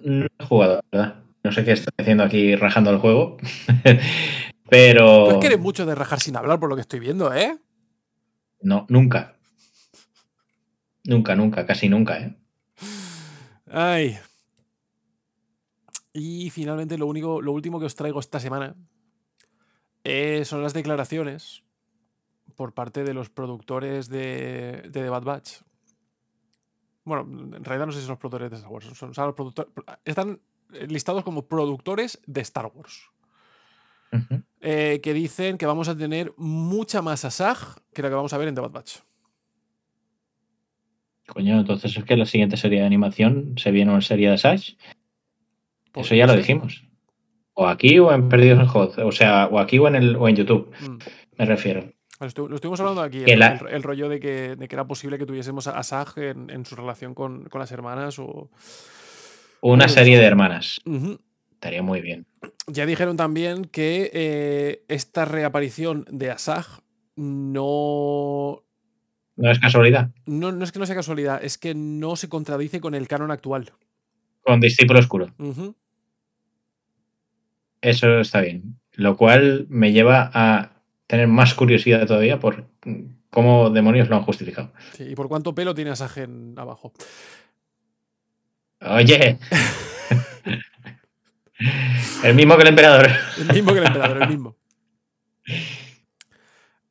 [0.04, 1.24] No he jugado, ¿verdad?
[1.42, 3.36] No sé qué estoy haciendo aquí rajando el juego.
[4.70, 5.28] Pero...
[5.28, 7.58] Tú es que eres mucho de rajar sin hablar por lo que estoy viendo, ¿eh?
[8.62, 9.36] No, nunca.
[11.04, 12.36] Nunca, nunca, casi nunca, ¿eh?
[13.70, 14.18] Ay.
[16.12, 18.76] Y finalmente lo único, lo último que os traigo esta semana
[20.04, 21.62] eh, son las declaraciones
[22.56, 25.50] por parte de los productores de, de The Bad Batch.
[27.04, 27.22] Bueno,
[27.56, 28.86] en realidad no sé si son los productores de Star Wars.
[28.94, 29.72] Son, son los productores,
[30.04, 30.40] están
[30.88, 33.10] listados como productores de Star Wars.
[34.60, 38.38] Eh, que dicen que vamos a tener mucha más Asaj que la que vamos a
[38.38, 38.96] ver en The Bad Batch.
[41.28, 44.74] Coño, entonces es que la siguiente serie de animación se viene una serie de Sash.
[45.92, 46.84] Pues Eso ya lo dijimos.
[47.54, 48.98] O aquí o en Perdidos en Hot.
[48.98, 50.98] O sea, o aquí o en, el, o en YouTube, Mm.
[51.38, 51.92] me refiero.
[52.18, 54.74] Lo, estu- lo estuvimos hablando aquí, el, la- el- el rollo de que, de que
[54.74, 58.50] era posible que tuviésemos a Asaj en, en su relación con, con las hermanas o...
[59.60, 60.80] Una serie de hermanas.
[61.52, 62.26] Estaría muy bien.
[62.66, 66.80] Ya dijeron también que eh, esta reaparición de Asaj
[67.16, 68.62] no,
[69.36, 70.10] No es casualidad.
[70.26, 70.52] no...
[70.52, 73.72] No es que no sea casualidad, es que no se contradice con el canon actual.
[74.42, 75.34] Con Discípulo Oscuro.
[77.82, 78.78] Eso está bien.
[78.92, 82.66] Lo cual me lleva a tener más curiosidad todavía por
[83.30, 84.72] cómo demonios lo han justificado.
[84.92, 86.92] Sí, ¿Y por cuánto pelo tiene Asaj en abajo?
[88.80, 89.38] Oye.
[92.24, 93.08] el mismo que el emperador.
[93.38, 94.56] El mismo que el emperador, el mismo.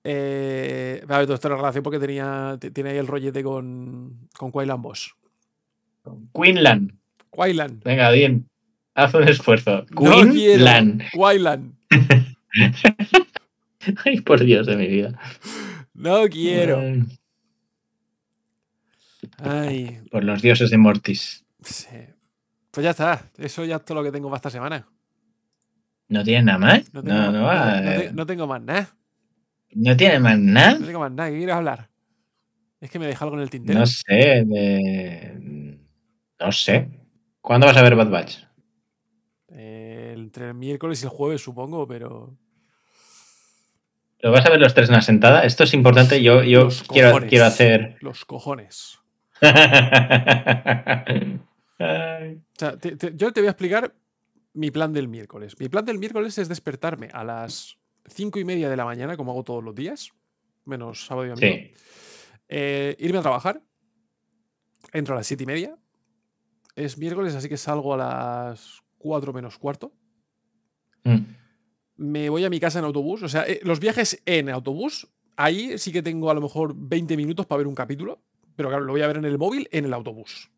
[0.04, 4.52] Eh, a ver, todo esto era relación porque tenía, tiene ahí el rollete con, con
[4.52, 5.12] Quaylan Bosch.
[6.34, 6.94] Queenland.
[7.30, 7.82] Quaylan.
[7.84, 8.50] Venga, bien.
[8.96, 9.86] Haz un esfuerzo.
[9.92, 10.32] No.
[10.32, 11.04] Queenland.
[11.12, 11.78] Quaylan.
[14.06, 15.20] Ay, por Dios de mi vida.
[15.94, 16.82] No quiero.
[19.38, 21.46] Ay, Por los dioses de Mortis.
[21.64, 21.88] Sí.
[22.72, 23.24] Pues ya está.
[23.38, 24.88] Eso ya es todo lo que tengo para esta semana.
[26.08, 26.94] ¿No tiene nada más?
[26.94, 28.90] No No, tengo, no, no- no te- eh, no tengo más nada.
[29.74, 30.80] ¿No tiene más No nada?
[30.86, 31.30] tengo más nada.
[31.30, 31.90] ¿Qué quieres hablar?
[32.82, 33.80] Es que me deja algo en el tintero.
[33.80, 34.44] No sé.
[34.46, 35.78] de-
[36.40, 36.88] No sé.
[37.42, 38.38] ¿Cuándo vas a ver Bad Batch?
[39.50, 42.38] Eh, entre el miércoles y el jueves, supongo, pero.
[44.22, 45.44] ¿Lo vas a ver los tres en una sentada?
[45.44, 46.22] Esto es importante.
[46.22, 47.30] Yo, yo Los quiero, cojones.
[47.30, 47.98] quiero hacer.
[48.02, 49.00] Los cojones.
[51.80, 53.96] Ay, O sea, te- te- yo te voy a explicar
[54.54, 55.56] mi plan del miércoles.
[55.60, 59.32] Mi plan del miércoles es despertarme a las cinco y media de la mañana, como
[59.32, 60.12] hago todos los días,
[60.66, 61.68] menos sábado y domingo.
[61.68, 61.74] Sí.
[62.50, 63.62] Eh, irme a trabajar.
[64.92, 65.78] Entro a las siete y media.
[66.76, 69.94] Es miércoles, así que salgo a las 4 menos cuarto.
[71.04, 71.18] Mm.
[71.98, 73.22] Me voy a mi casa en autobús.
[73.24, 77.16] O sea, eh, los viajes en autobús, ahí sí que tengo a lo mejor 20
[77.18, 78.22] minutos para ver un capítulo.
[78.56, 80.50] Pero claro, lo voy a ver en el móvil en el autobús.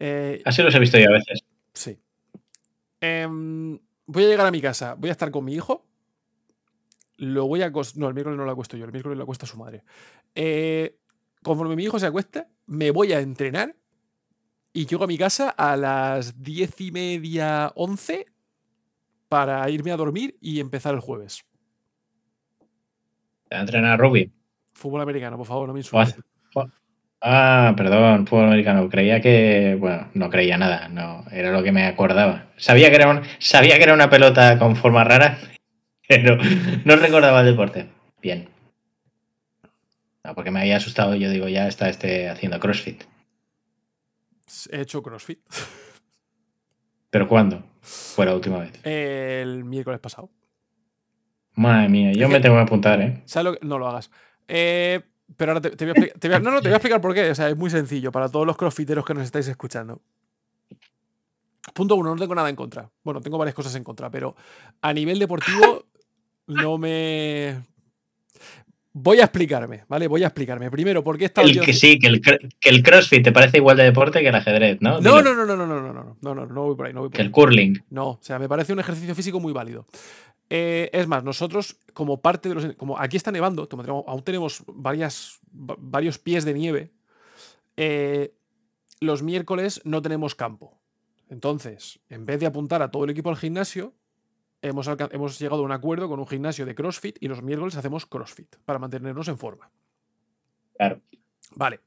[0.00, 1.40] Eh, Así los he visto yo a veces.
[1.72, 1.98] Sí.
[3.00, 5.84] Em, voy a llegar a mi casa, voy a estar con mi hijo.
[7.16, 7.70] Lo voy a.
[7.96, 9.82] No, el miércoles no lo acuesto yo, el miércoles lo acuesta su madre.
[10.34, 10.98] Eh,
[11.42, 13.74] conforme mi hijo se acuesta, me voy a entrenar
[14.72, 18.26] y llego a mi casa a las diez y media, once
[19.28, 21.44] para irme a dormir y empezar el jueves.
[23.48, 24.30] ¿Te a entrenar a Ruby?
[24.72, 26.16] Fútbol americano, por favor, no me insultes.
[26.54, 26.68] o-
[27.20, 28.88] Ah, perdón, fútbol americano.
[28.88, 29.76] Creía que.
[29.78, 30.88] Bueno, no creía nada.
[30.88, 32.46] No, era lo que me acordaba.
[32.56, 35.38] Sabía que era, un- sabía que era una pelota con forma rara,
[36.08, 36.38] pero
[36.84, 37.88] no recordaba el deporte.
[38.22, 38.48] Bien.
[40.24, 41.14] No, porque me había asustado.
[41.16, 43.02] Yo digo, ya está este haciendo CrossFit.
[44.70, 45.40] He hecho CrossFit
[47.10, 47.62] ¿Pero cuándo?
[47.82, 48.72] Fue la última vez.
[48.84, 50.30] el miércoles pasado.
[51.54, 53.22] Madre mía, yo me tengo que apuntar, ¿eh?
[53.24, 54.10] ¿Sabes lo que- No lo hagas.
[54.46, 55.00] Eh,
[55.36, 56.18] pero ahora te, te voy a explicar.
[56.20, 57.30] te voy a- no, no, te voy a explicar por qué.
[57.30, 60.00] O sea, es muy sencillo para todos los crossfiteros que nos estáis escuchando.
[61.74, 62.90] Punto uno, no tengo nada en contra.
[63.04, 64.34] Bueno, tengo varias cosas en contra, pero
[64.80, 65.84] a nivel deportivo
[66.46, 67.62] no me.
[68.92, 70.08] Voy a explicarme, ¿vale?
[70.08, 70.70] Voy a explicarme.
[70.70, 73.76] Primero, ¿por qué estado El que sí, que el, que el CrossFit te parece igual
[73.76, 75.00] de deporte que el ajedrez, ¿no?
[75.00, 77.00] No, no, no, no, no, no, no, no, no, no, no voy por ahí, no
[77.00, 77.26] voy por Que ahí.
[77.26, 77.84] el curling.
[77.90, 79.86] No, o sea, me parece un ejercicio físico muy válido.
[80.50, 82.74] Eh, es más, nosotros, como parte de los.
[82.76, 83.68] Como aquí está nevando,
[84.06, 86.90] aún tenemos varias, va- varios pies de nieve,
[87.76, 88.32] eh,
[89.00, 90.80] los miércoles no tenemos campo.
[91.28, 93.92] Entonces, en vez de apuntar a todo el equipo al gimnasio,
[94.62, 98.06] hemos, hemos llegado a un acuerdo con un gimnasio de CrossFit y los miércoles hacemos
[98.06, 99.70] CrossFit para mantenernos en forma.
[100.76, 101.00] Claro.
[101.56, 101.80] Vale.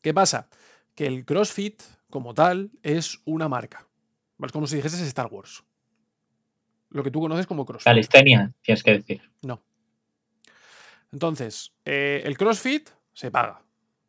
[0.00, 0.48] ¿Qué pasa?
[0.94, 3.86] Que el CrossFit, como tal, es una marca.
[4.42, 5.64] Es como si dijeses Star Wars.
[6.90, 7.84] Lo que tú conoces como CrossFit.
[7.84, 9.22] Calistenia, tienes que decir.
[9.42, 9.62] No.
[11.12, 13.65] Entonces, eh, el CrossFit se paga.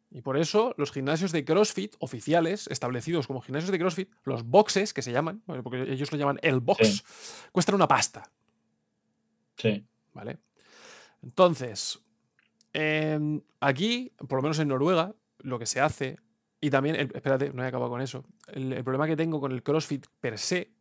[0.10, 4.94] Y por eso los gimnasios de CrossFit oficiales, establecidos como gimnasios de CrossFit, los boxes,
[4.94, 7.02] que se llaman, porque ellos lo llaman el box, Sí.
[7.52, 8.30] cuestan una pasta.
[9.58, 9.86] Sí.
[10.14, 10.38] ¿Vale?
[11.22, 12.00] Entonces,
[12.74, 16.18] em, aquí, por lo menos en Noruega, lo que se hace,
[16.62, 19.52] y también, el- espérate, no he acabado con eso, el, el problema que tengo con
[19.52, 20.72] el CrossFit per se,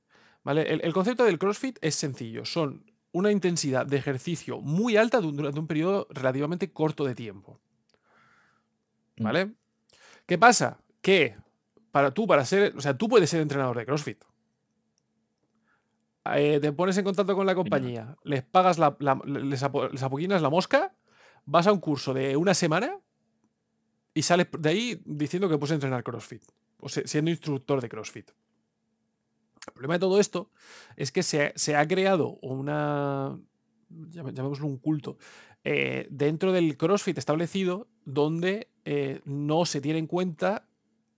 [0.45, 0.63] ¿vale?
[0.73, 5.33] El, el concepto del CrossFit es sencillo, son una intensidad de ejercicio muy alta du-
[5.33, 7.61] durante un periodo relativamente corto de tiempo.
[9.19, 9.55] ¿Vale?
[10.27, 10.79] ¿Qué pasa?
[11.01, 11.37] Que
[11.91, 14.23] para tú, para ser, o sea, tú puedes ser entrenador de CrossFit.
[16.35, 20.03] Eh, te pones en contacto con la compañía, les pagas la, la- les, apo- les
[20.03, 20.93] apoquinas la mosca,
[21.45, 22.99] vas a un curso de una semana
[24.13, 26.43] y sales de ahí diciendo que puedes entrenar CrossFit,
[26.81, 28.31] o siendo instructor de CrossFit.
[29.69, 30.51] El problema de todo esto
[30.97, 33.39] es que se, se ha creado una,
[33.89, 35.19] llamémoslo un culto,
[35.63, 40.67] eh, dentro del CrossFit establecido donde eh, no se tiene en cuenta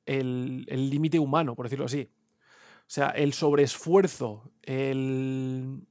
[0.06, 2.10] el límite humano, por decirlo así.
[2.88, 5.82] O sea, el sobreesfuerzo, el,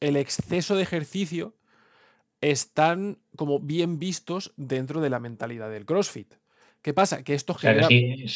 [0.00, 1.54] el exceso de ejercicio
[2.42, 6.34] están como bien vistos dentro de la mentalidad del CrossFit.
[6.82, 7.24] ¿Qué pasa?
[7.24, 8.34] Que esto O sea, que genera,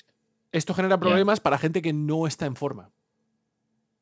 [0.51, 2.91] esto genera problemas para gente que no está en forma.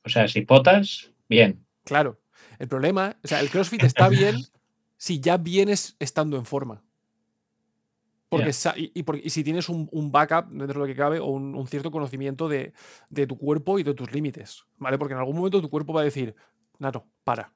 [0.04, 1.66] o sea, si potas, bien.
[1.82, 2.20] Claro.
[2.60, 4.36] El problema, o sea, el CrossFit está bien
[4.96, 6.83] si ya vienes estando en forma.
[8.36, 11.18] Porque y, y por- y si tienes un, un backup dentro de lo que cabe
[11.18, 12.72] o un, un cierto conocimiento de,
[13.10, 14.64] de tu cuerpo y de tus límites.
[14.78, 14.98] ¿Vale?
[14.98, 16.34] Porque en algún momento tu cuerpo va a decir,
[16.78, 17.52] Nato, para.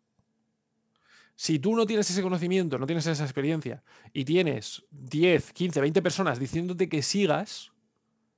[1.34, 6.02] Si tú no tienes ese conocimiento, no tienes esa experiencia y tienes 10, 15, 20
[6.02, 7.72] personas diciéndote que sigas,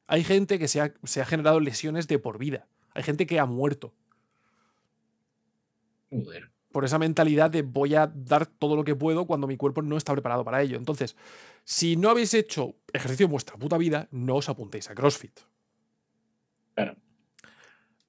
[0.06, 2.68] hay gente que se ha, se ha generado lesiones de por vida.
[2.92, 3.94] Hay gente que ha muerto
[6.10, 6.49] Joder.
[6.72, 9.96] Por esa mentalidad de voy a dar todo lo que puedo cuando mi cuerpo no
[9.96, 10.76] está preparado para ello.
[10.76, 11.16] Entonces,
[11.64, 15.40] si no habéis hecho ejercicio en vuestra puta vida, no os apuntéis a CrossFit.
[16.74, 16.96] Claro.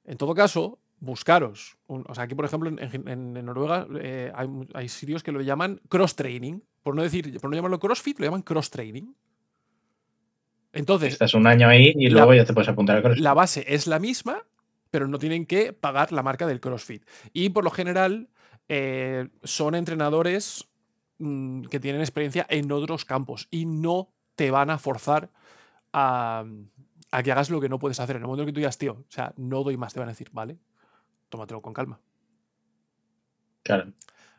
[0.05, 1.77] En todo caso, buscaros.
[1.87, 3.07] un- o sea, aquí, por ejemplo, en, en-
[3.37, 6.59] en Noruega eh, hay, hay sitios que lo llaman cross training.
[6.83, 9.13] Por no decir, por no llamarlo CrossFit, lo llaman cross training.
[10.73, 13.23] Entonces, Estás un año ahí y la- luego ya te puedes apuntar a CrossFit.
[13.23, 14.43] la base es la misma,
[14.89, 17.03] pero no tienen que pagar la marca del CrossFit.
[17.33, 18.29] Y por lo general
[18.73, 20.69] eh, son entrenadores
[21.17, 25.29] mm, que tienen experiencia en otros campos y no te van a forzar
[25.91, 26.45] a,
[27.11, 28.15] a que hagas lo que no puedes hacer.
[28.15, 30.07] En el momento en que tú digas, tío, o sea, no doy más, te van
[30.07, 30.57] a decir, vale,
[31.27, 31.99] tómatelo con calma.
[33.61, 33.91] Claro.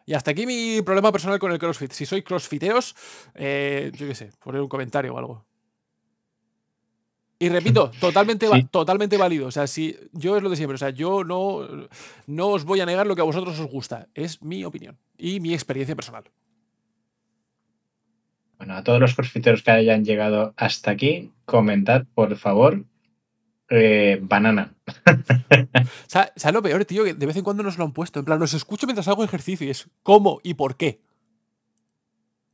[0.06, 1.92] Y hasta aquí mi problema personal con el CrossFit.
[1.92, 2.96] Si sois crossfiteos,
[3.34, 5.44] eh, yo qué sé, poner un comentario o algo.
[7.42, 8.68] Y repito, totalmente, Sí.
[8.70, 9.48] totalmente válido.
[9.48, 10.76] O sea, si yo es lo de siempre.
[10.76, 11.66] O sea, yo no,
[12.28, 14.06] no os voy a negar lo que a vosotros os gusta.
[14.14, 16.22] Es mi opinión y mi experiencia personal.
[18.58, 22.84] Bueno, a todos los crossfiteros que hayan llegado hasta aquí, comentad, por favor,
[23.70, 24.74] eh, banana.
[26.06, 27.02] ¿Sabes ¿sabes lo peor, tío?
[27.02, 28.20] Que de vez en cuando nos lo han puesto.
[28.20, 31.00] En plan, los escucho mientras hago ejercicio y es cómo y por qué.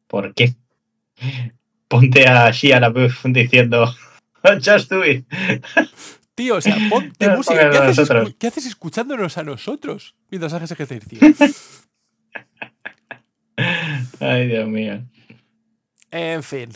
[0.07, 0.55] ¿Por qué?
[1.89, 3.95] Ponte a Shia LaBeouf diciendo
[4.65, 5.27] Just do it.
[6.35, 7.71] Tío, o sea, ponte música.
[7.71, 8.09] ¿Qué haces,
[8.39, 11.19] qué escuchándonos a nosotros mientras haces ejercicio?
[14.21, 15.03] Ay, Dios mío.
[16.11, 16.71] En fin.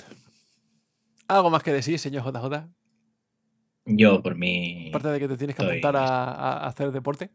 [1.28, 2.68] ¿Algo más que decir, señor JJ?
[3.86, 4.88] Yo, por mí.
[4.88, 7.30] Aparte de que te tienes que estoy- apuntar a, a hacer deporte.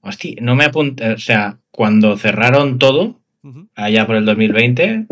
[0.00, 1.12] Hostia, no me apunté.
[1.12, 3.20] O sea, cuando cerraron todo,
[3.74, 5.06] allá por el 2020,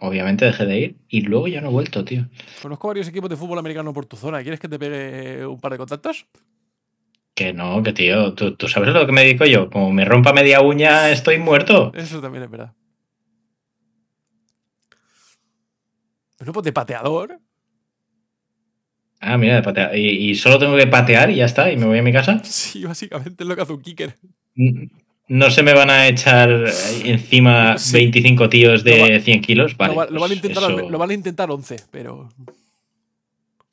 [0.00, 2.28] obviamente dejé de ir y luego ya no he vuelto, tío.
[2.62, 4.42] Conozco varios equipos de fútbol americano por tu zona.
[4.42, 6.26] ¿Quieres que te pegue un par de contactos?
[7.34, 9.70] Que no, que tío, ¿tú, tú sabes lo que me dedico yo.
[9.70, 11.92] Como me rompa media uña, estoy muerto.
[11.94, 12.72] Eso también es verdad.
[16.38, 17.40] Pero pues de pateador.
[19.20, 19.96] Ah, mira, de patear.
[19.96, 22.40] Y, y solo tengo que patear y ya está, y me voy a mi casa.
[22.44, 24.14] Sí, básicamente es lo que hace un kicker.
[25.28, 26.50] No se me van a echar
[27.04, 27.92] encima Sí.
[27.94, 29.76] 25 tíos de va- 100 kilos.
[29.76, 32.28] Vale, lo, va- lo van a pues eso- lo van a intentar 11, pero.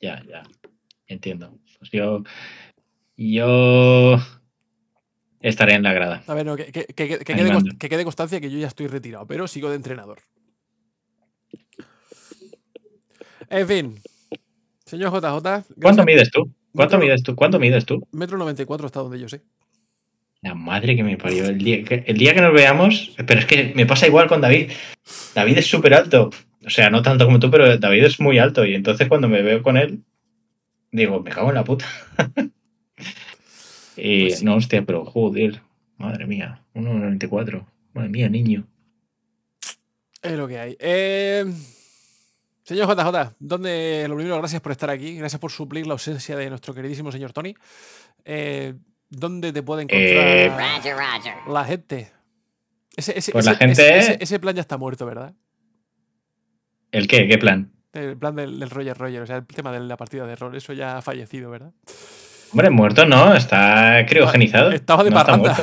[0.00, 0.42] Ya, ya.
[1.06, 1.58] Entiendo.
[1.78, 2.22] Pues yo.
[3.16, 4.18] Yo.
[5.40, 6.22] Estaré en la grada.
[6.26, 9.26] A ver, no, que, que- que- que quede, que constancia que yo ya estoy retirado,
[9.26, 10.18] pero sigo de entrenador.
[13.48, 14.00] En fin.
[14.84, 15.64] Señor JJ.
[15.80, 16.52] ¿Cuánto mides tú?
[16.72, 17.34] ¿Cuánto Metro- mides tú?
[17.36, 18.06] ¿Cuánto mides tú?
[18.12, 19.40] Metro 94 está donde yo sé.
[20.46, 21.44] La madre que me parió.
[21.46, 23.12] El día que, el día que nos veamos.
[23.26, 24.70] Pero es que me pasa igual con David.
[25.34, 26.30] David es súper alto.
[26.64, 28.64] O sea, no tanto como tú, pero David es muy alto.
[28.64, 30.04] Y entonces cuando me veo con él,
[30.92, 31.86] digo, me cago en la puta.
[33.96, 34.44] y Pues sí.
[34.44, 35.62] no, hostia, pero joder.
[35.96, 36.62] Madre mía.
[36.76, 37.66] 1,94.
[37.92, 38.68] Madre mía, niño.
[40.22, 40.76] Es lo que hay.
[40.78, 41.44] Eh,
[42.62, 45.16] señor JJ, ¿dónde, lo primero, gracias por estar aquí.
[45.16, 47.56] Gracias por suplir la ausencia de nuestro queridísimo señor Tony.
[48.24, 48.74] Eh,
[49.08, 51.34] ¿Dónde te puede encontrar Eh, Roger, Roger.
[51.48, 52.10] la gente?
[52.96, 55.34] Ese, ese- Pues la ese- gente- ese- plan ya está muerto, ¿verdad?
[56.92, 57.28] ¿El qué?
[57.28, 57.72] ¿Qué plan?
[57.92, 60.54] El plan del, del Roger Roger, o sea, el tema de la partida de rol,
[60.56, 61.72] eso ya ha fallecido, ¿verdad?
[62.52, 64.70] Hombre, muerto no, está criogenizado.
[64.70, 65.56] Estaba de No está parranda.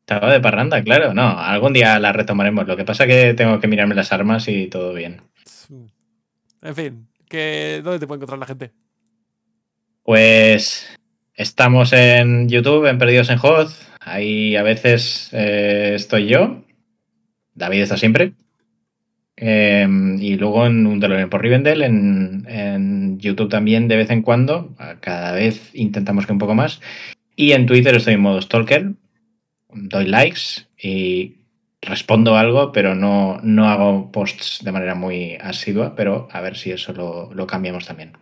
[0.00, 1.14] Estaba de parranda, claro.
[1.14, 2.66] No, algún día la retomaremos.
[2.66, 5.22] Lo que pasa es que tengo que mirarme las armas y todo bien.
[6.62, 8.72] En fin, que, ¿dónde te puede encontrar la gente?
[10.02, 10.97] Pues
[11.38, 13.88] estamos en YouTube, en Perdidos en Hoz.
[14.00, 16.64] Ahí a veces eh, estoy yo.
[17.54, 18.32] David está siempre.
[19.36, 19.86] Eh,
[20.18, 24.74] y luego en un DeLorean por Rivendell, en, en YouTube también de vez en cuando.
[25.00, 26.80] Cada vez intentamos que un poco más.
[27.36, 28.92] Y en Twitter estoy en modo Stalker.
[29.72, 31.36] Doy likes y
[31.80, 35.94] respondo algo, pero no, no hago posts de manera muy asidua.
[35.94, 38.12] Pero a ver si eso lo, lo cambiamos también.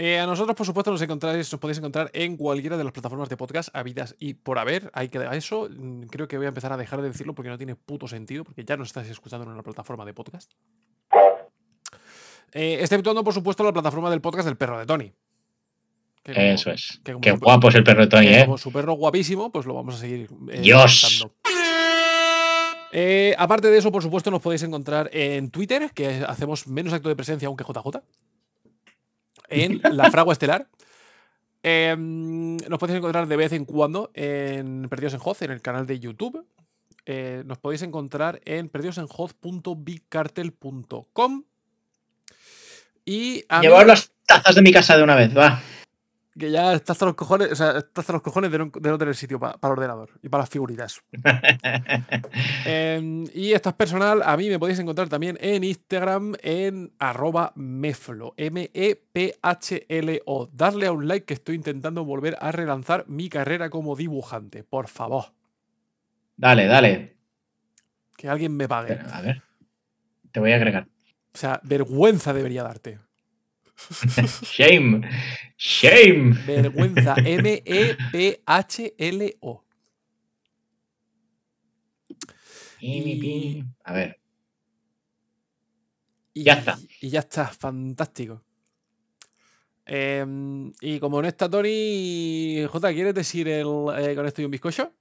[0.00, 3.28] Eh, a nosotros, por supuesto, nos encontráis, nos podéis encontrar en cualquiera de las plataformas
[3.28, 4.92] de podcast habidas y por haber.
[4.94, 5.68] Hay que a eso.
[5.68, 8.44] mm, Creo que voy a empezar a dejar de decirlo porque no tiene puto sentido,
[8.44, 10.52] porque ya nos estáis escuchando en una plataforma de podcast.
[12.52, 15.12] Eh, exceptuando, por supuesto, la plataforma del podcast del perro de Tony.
[16.24, 17.00] Como- Eso es.
[17.04, 18.44] que Qué guapo es el perro de Tony, ¿eh?
[18.44, 20.28] como su perro guapísimo, pues lo vamos a seguir.
[20.50, 21.26] eh, Dios.
[22.92, 27.08] Eh, aparte de eso, por supuesto, nos podéis encontrar en Twitter, que hacemos menos acto
[27.08, 28.00] de presencia aunque JJ.
[29.48, 30.68] En la Fragua Estelar.
[31.62, 35.86] Em, nos podéis encontrar de vez en cuando en Perdidos en Hoz, en el canal
[35.86, 36.44] de YouTube.
[37.04, 41.42] Eh, nos podéis encontrar en perdidosenhoz.bigcartel.com.
[43.04, 45.60] Y a mí- las tazas de mi casa de una vez, va.
[46.38, 48.90] Que ya está hasta los cojones, o sea, está hasta los cojones de no, de
[48.90, 51.00] no tener sitio pa- para el ordenador y para las figuritas.
[52.64, 57.52] Em, y esto es personal, a mí me podéis encontrar también en Instagram en arroba
[57.56, 60.48] meflo, M-E-P-H-L-O.
[60.52, 64.88] Darle a un like que estoy intentando volver a relanzar mi carrera como dibujante, por
[64.88, 65.26] favor,
[66.36, 67.16] Dale, dale.
[68.16, 68.98] que alguien me pague.
[69.12, 69.42] A ver.
[70.30, 70.86] Te voy a agregar.
[71.34, 72.98] O sea, vergüenza debería darte.
[74.42, 75.02] Shame.
[75.56, 76.34] Shame.
[76.46, 77.34] Vergüenza, E
[78.44, 79.64] M-E-P-H-L-O.
[82.80, 84.20] Y- A ver.
[86.34, 86.78] Y, Ya está.
[87.00, 88.42] Y ya está, fantástico.
[89.86, 93.66] Em, y como no está Tony, J, ¿quieres decir el,
[93.98, 94.92] eh, con esto y un bizcocho?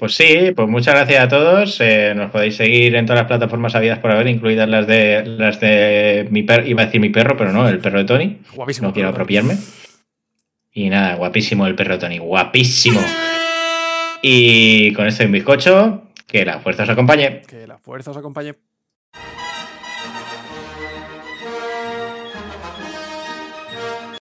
[0.00, 1.78] Pues sí, pues muchas gracias a todos.
[1.82, 5.60] Eh, nos podéis seguir en todas las plataformas habidas por haber, incluidas las de las
[5.60, 6.66] de mi perro.
[6.66, 8.38] Iba a decir mi perro, pero no, el perro de Tony.
[8.54, 8.88] Guapísimo.
[8.88, 9.58] No quiero apropiarme.
[10.72, 12.98] Y nada, guapísimo el perro de Tony, guapísimo.
[14.22, 17.42] Y con esto un bizcocho, que la fuerza os acompañe.
[17.46, 18.54] Que la fuerza os acompañe.